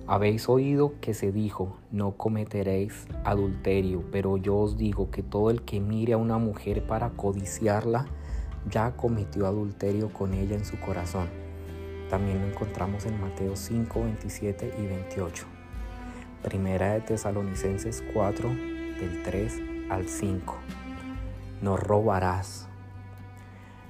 Habéis 0.07 0.49
oído 0.49 0.95
que 0.99 1.13
se 1.13 1.31
dijo, 1.31 1.77
no 1.89 2.17
cometeréis 2.17 3.07
adulterio, 3.23 4.03
pero 4.11 4.35
yo 4.35 4.57
os 4.57 4.75
digo 4.75 5.09
que 5.09 5.23
todo 5.23 5.51
el 5.51 5.61
que 5.61 5.79
mire 5.79 6.11
a 6.11 6.17
una 6.17 6.37
mujer 6.37 6.85
para 6.85 7.11
codiciarla, 7.11 8.07
ya 8.69 8.97
cometió 8.97 9.47
adulterio 9.47 10.11
con 10.11 10.33
ella 10.33 10.57
en 10.57 10.65
su 10.65 10.77
corazón. 10.81 11.48
También 12.09 12.41
lo 12.41 12.47
encontramos 12.47 13.05
en 13.05 13.21
Mateo 13.21 13.55
5, 13.55 14.03
27 14.03 14.73
y 14.79 14.85
28. 14.87 15.45
Primera 16.41 16.93
de 16.93 17.01
Tesalonicenses 17.01 18.03
4, 18.13 18.49
del 18.49 19.21
3 19.23 19.61
al 19.91 20.07
5. 20.07 20.55
No 21.61 21.77
robarás. 21.77 22.67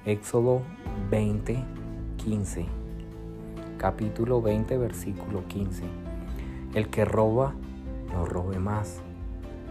Éxodo 0.04 0.62
20, 1.10 1.64
15. 2.18 2.66
Capítulo 3.78 4.42
20, 4.42 4.76
versículo 4.76 5.48
15. 5.48 5.84
El 6.74 6.90
que 6.90 7.06
roba, 7.06 7.54
no 8.12 8.26
robe 8.26 8.58
más, 8.58 9.00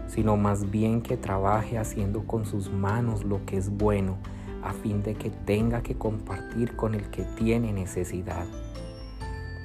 sino 0.08 0.36
más 0.36 0.70
bien 0.72 1.02
que 1.02 1.16
trabaje 1.16 1.78
haciendo 1.78 2.26
con 2.26 2.44
sus 2.44 2.68
manos 2.72 3.22
lo 3.22 3.46
que 3.46 3.56
es 3.56 3.70
bueno, 3.70 4.18
a 4.62 4.72
fin 4.72 5.02
de 5.02 5.14
que 5.14 5.30
tenga 5.30 5.82
que 5.82 5.96
compartir 5.96 6.76
con 6.76 6.94
el 6.94 7.10
que 7.10 7.24
tiene 7.24 7.72
necesidad. 7.72 8.46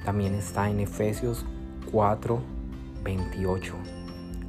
También 0.04 0.34
está 0.34 0.70
en 0.70 0.80
Efesios 0.80 1.44
4, 1.90 2.40
28. 3.02 3.74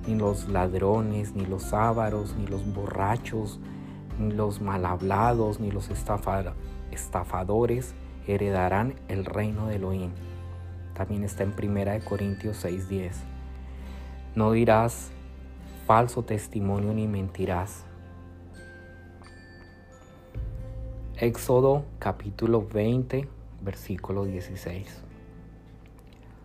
Ni 0.07 0.15
los 0.15 0.47
ladrones, 0.47 1.33
ni 1.35 1.45
los 1.45 1.73
ávaros, 1.73 2.35
ni 2.37 2.47
los 2.47 2.65
borrachos, 2.73 3.59
ni 4.19 4.31
los 4.31 4.61
malhablados, 4.61 5.59
ni 5.59 5.71
los 5.71 5.89
estafadores 6.91 7.93
heredarán 8.27 8.95
el 9.07 9.25
reino 9.25 9.67
de 9.67 9.75
Elohim. 9.75 10.11
También 10.93 11.23
está 11.23 11.43
en 11.43 11.53
1 11.53 12.03
Corintios 12.05 12.63
6:10. 12.63 13.15
No 14.35 14.51
dirás 14.51 15.11
falso 15.85 16.23
testimonio 16.23 16.93
ni 16.93 17.07
mentirás. 17.07 17.86
Éxodo 21.20 21.84
capítulo 21.97 22.68
20, 22.72 23.28
versículo 23.63 24.26
16. 24.26 25.01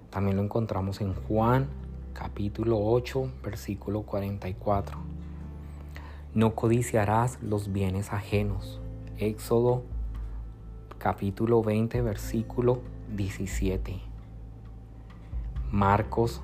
También 0.08 0.38
lo 0.38 0.42
encontramos 0.42 1.02
en 1.02 1.12
Juan 1.12 1.68
capítulo 2.14 2.78
8, 2.80 3.32
versículo 3.44 4.00
44. 4.04 4.96
No 6.32 6.54
codiciarás 6.54 7.38
los 7.42 7.70
bienes 7.70 8.14
ajenos. 8.14 8.80
Éxodo 9.18 9.82
capítulo 10.96 11.62
20, 11.62 12.00
versículo 12.00 12.80
17. 13.14 14.00
Marcos 15.70 16.40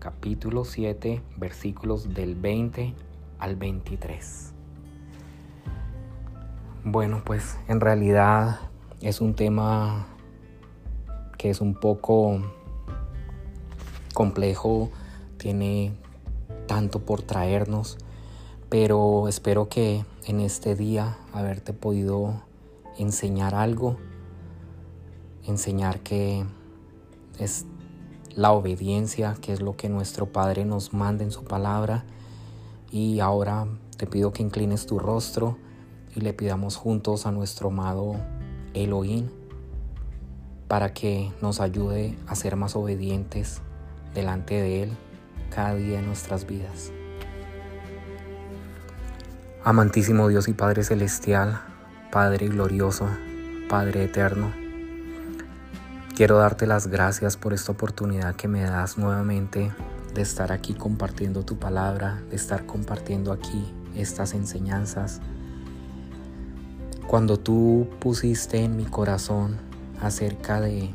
capítulo 0.00 0.64
7, 0.64 1.22
versículos 1.36 2.12
del 2.12 2.34
20 2.34 2.92
al 3.38 3.54
23. 3.54 4.51
Bueno, 6.84 7.22
pues 7.24 7.56
en 7.68 7.80
realidad 7.80 8.58
es 9.00 9.20
un 9.20 9.34
tema 9.34 10.08
que 11.38 11.48
es 11.48 11.60
un 11.60 11.74
poco 11.74 12.40
complejo, 14.14 14.90
tiene 15.36 15.92
tanto 16.66 16.98
por 16.98 17.22
traernos, 17.22 17.98
pero 18.68 19.28
espero 19.28 19.68
que 19.68 20.04
en 20.26 20.40
este 20.40 20.74
día 20.74 21.18
haberte 21.32 21.72
podido 21.72 22.42
enseñar 22.98 23.54
algo, 23.54 23.98
enseñar 25.46 26.00
que 26.00 26.44
es 27.38 27.64
la 28.34 28.50
obediencia, 28.50 29.36
que 29.40 29.52
es 29.52 29.60
lo 29.60 29.76
que 29.76 29.88
nuestro 29.88 30.32
Padre 30.32 30.64
nos 30.64 30.92
manda 30.92 31.22
en 31.22 31.30
su 31.30 31.44
palabra. 31.44 32.04
Y 32.90 33.20
ahora 33.20 33.68
te 33.98 34.08
pido 34.08 34.32
que 34.32 34.42
inclines 34.42 34.84
tu 34.84 34.98
rostro 34.98 35.58
y 36.14 36.20
le 36.20 36.32
pidamos 36.32 36.76
juntos 36.76 37.26
a 37.26 37.32
nuestro 37.32 37.68
amado 37.68 38.16
Elohim 38.74 39.28
para 40.68 40.92
que 40.94 41.32
nos 41.42 41.60
ayude 41.60 42.16
a 42.26 42.34
ser 42.34 42.56
más 42.56 42.76
obedientes 42.76 43.60
delante 44.14 44.54
de 44.54 44.84
Él 44.84 44.92
cada 45.54 45.74
día 45.74 46.00
de 46.00 46.06
nuestras 46.06 46.46
vidas. 46.46 46.92
Amantísimo 49.64 50.28
Dios 50.28 50.48
y 50.48 50.54
Padre 50.54 50.82
Celestial, 50.82 51.60
Padre 52.10 52.48
glorioso, 52.48 53.06
Padre 53.68 54.04
eterno, 54.04 54.52
quiero 56.16 56.38
darte 56.38 56.66
las 56.66 56.88
gracias 56.88 57.36
por 57.36 57.52
esta 57.52 57.72
oportunidad 57.72 58.34
que 58.34 58.48
me 58.48 58.62
das 58.62 58.98
nuevamente 58.98 59.72
de 60.14 60.22
estar 60.22 60.52
aquí 60.52 60.74
compartiendo 60.74 61.44
tu 61.44 61.58
palabra, 61.58 62.22
de 62.28 62.36
estar 62.36 62.66
compartiendo 62.66 63.32
aquí 63.32 63.72
estas 63.94 64.34
enseñanzas. 64.34 65.20
Cuando 67.12 67.38
tú 67.38 67.90
pusiste 68.00 68.64
en 68.64 68.74
mi 68.74 68.86
corazón 68.86 69.58
acerca 70.00 70.62
de 70.62 70.94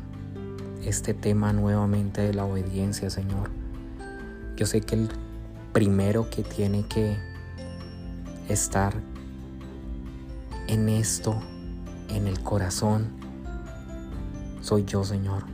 este 0.84 1.14
tema 1.14 1.52
nuevamente 1.52 2.22
de 2.22 2.34
la 2.34 2.44
obediencia, 2.44 3.08
Señor. 3.08 3.50
Yo 4.56 4.66
sé 4.66 4.80
que 4.80 4.96
el 4.96 5.10
primero 5.72 6.28
que 6.28 6.42
tiene 6.42 6.84
que 6.88 7.16
estar 8.48 8.94
en 10.66 10.88
esto, 10.88 11.40
en 12.08 12.26
el 12.26 12.42
corazón, 12.42 13.12
soy 14.60 14.84
yo, 14.86 15.04
Señor. 15.04 15.44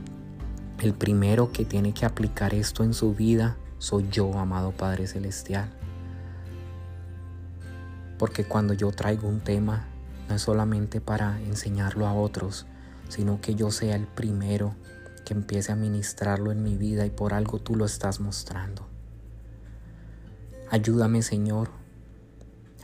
El 0.81 0.95
primero 0.95 1.51
que 1.51 1.63
tiene 1.63 1.93
que 1.93 2.07
aplicar 2.07 2.55
esto 2.55 2.83
en 2.83 2.95
su 2.95 3.13
vida 3.13 3.55
soy 3.77 4.07
yo, 4.09 4.33
amado 4.33 4.71
Padre 4.71 5.05
Celestial. 5.05 5.69
Porque 8.17 8.45
cuando 8.45 8.73
yo 8.73 8.91
traigo 8.91 9.27
un 9.27 9.41
tema, 9.41 9.89
no 10.27 10.35
es 10.35 10.41
solamente 10.41 11.01
para 11.01 11.41
enseñarlo 11.41 12.07
a 12.07 12.13
otros, 12.13 12.65
sino 13.09 13.41
que 13.41 13.55
yo 13.55 13.71
sea 13.71 13.95
el 13.95 14.07
primero 14.07 14.75
que 15.25 15.33
empiece 15.33 15.71
a 15.71 15.75
ministrarlo 15.75 16.51
en 16.51 16.63
mi 16.63 16.77
vida 16.77 17.05
y 17.05 17.09
por 17.09 17.33
algo 17.33 17.59
tú 17.59 17.75
lo 17.75 17.85
estás 17.85 18.19
mostrando. 18.19 18.87
Ayúdame 20.69 21.21
Señor 21.21 21.69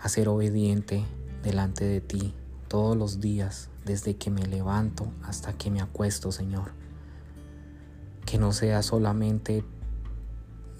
a 0.01 0.09
ser 0.09 0.27
obediente 0.27 1.05
delante 1.43 1.85
de 1.85 2.01
ti 2.01 2.33
todos 2.67 2.95
los 2.95 3.19
días, 3.19 3.69
desde 3.85 4.15
que 4.15 4.31
me 4.31 4.45
levanto 4.45 5.11
hasta 5.23 5.53
que 5.53 5.69
me 5.69 5.81
acuesto, 5.81 6.31
Señor. 6.31 6.71
Que 8.25 8.37
no 8.37 8.53
sea 8.53 8.81
solamente 8.81 9.65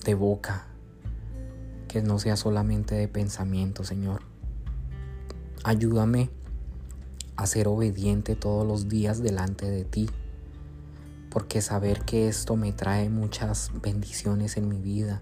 de 0.06 0.14
boca, 0.14 0.68
que 1.88 2.02
no 2.02 2.18
sea 2.18 2.38
solamente 2.38 2.96
de 2.96 3.08
pensamiento, 3.08 3.84
Señor. 3.84 4.22
Ayúdame 5.64 6.30
a 7.42 7.48
ser 7.48 7.68
obediente 7.68 8.36
todos 8.36 8.68
los 8.68 8.88
días 8.88 9.22
delante 9.22 9.70
de 9.70 9.84
ti 9.84 10.10
porque 11.32 11.62
saber 11.62 12.02
que 12.02 12.28
esto 12.28 12.58
me 12.58 12.74
trae 12.74 13.10
muchas 13.10 13.72
bendiciones 13.82 14.58
en 14.58 14.68
mi 14.68 14.82
vida. 14.82 15.22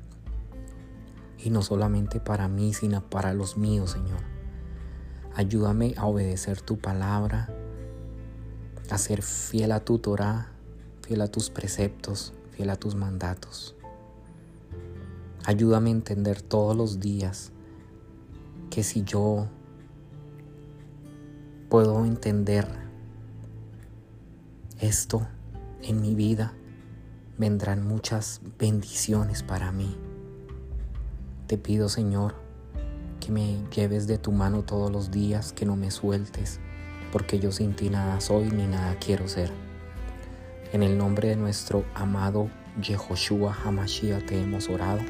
Y 1.38 1.52
no 1.52 1.62
solamente 1.62 2.20
para 2.20 2.48
mí, 2.48 2.74
sino 2.74 3.08
para 3.08 3.34
los 3.34 3.58
míos, 3.58 3.92
Señor. 3.92 4.20
Ayúdame 5.36 5.94
a 5.98 6.06
obedecer 6.08 6.62
tu 6.62 6.80
palabra, 6.80 7.54
a 8.90 8.98
ser 8.98 9.22
fiel 9.22 9.72
a 9.72 9.82
tu 9.82 10.00
Torah, 10.00 10.52
fiel 11.04 11.22
a 11.22 11.28
tus 11.28 11.52
preceptos, 11.52 12.34
fiel 12.52 12.72
a 12.72 12.76
tus 12.76 12.96
mandatos. 12.96 13.76
Ayúdame 15.46 15.92
a 15.92 15.94
entender 15.94 16.42
todos 16.42 16.76
los 16.76 17.00
días 17.00 17.52
que 18.72 18.82
si 18.84 19.04
yo 19.04 19.48
puedo 21.70 22.04
entender 22.04 22.68
esto, 24.80 25.28
en 25.84 26.02
mi 26.02 26.16
vida 26.16 26.54
vendrán 27.38 27.88
muchas 27.88 28.42
bendiciones 28.58 29.44
para 29.44 29.72
mí. 29.72 29.96
Te 31.46 31.58
pido, 31.58 31.88
Señor, 31.88 32.36
que 33.20 33.32
me 33.32 33.64
lleves 33.70 34.08
de 34.08 34.18
tu 34.18 34.32
mano 34.32 34.64
todos 34.64 34.92
los 34.92 35.12
días, 35.12 35.54
que 35.54 35.66
no 35.66 35.76
me 35.76 35.92
sueltes, 35.92 36.60
porque 37.12 37.40
yo 37.40 37.52
sin 37.52 37.76
ti 37.76 37.90
nada 37.90 38.20
soy 38.20 38.50
ni 38.50 38.66
nada 38.66 38.96
quiero 38.96 39.28
ser. 39.28 39.52
En 40.74 40.82
el 40.82 40.98
nombre 40.98 41.30
de 41.30 41.36
nuestro 41.36 41.86
amado 41.94 42.50
Yehoshua 42.82 43.56
Hamashiach 43.64 44.26
te 44.26 44.42
hemos 44.42 44.70
orado. 44.70 45.02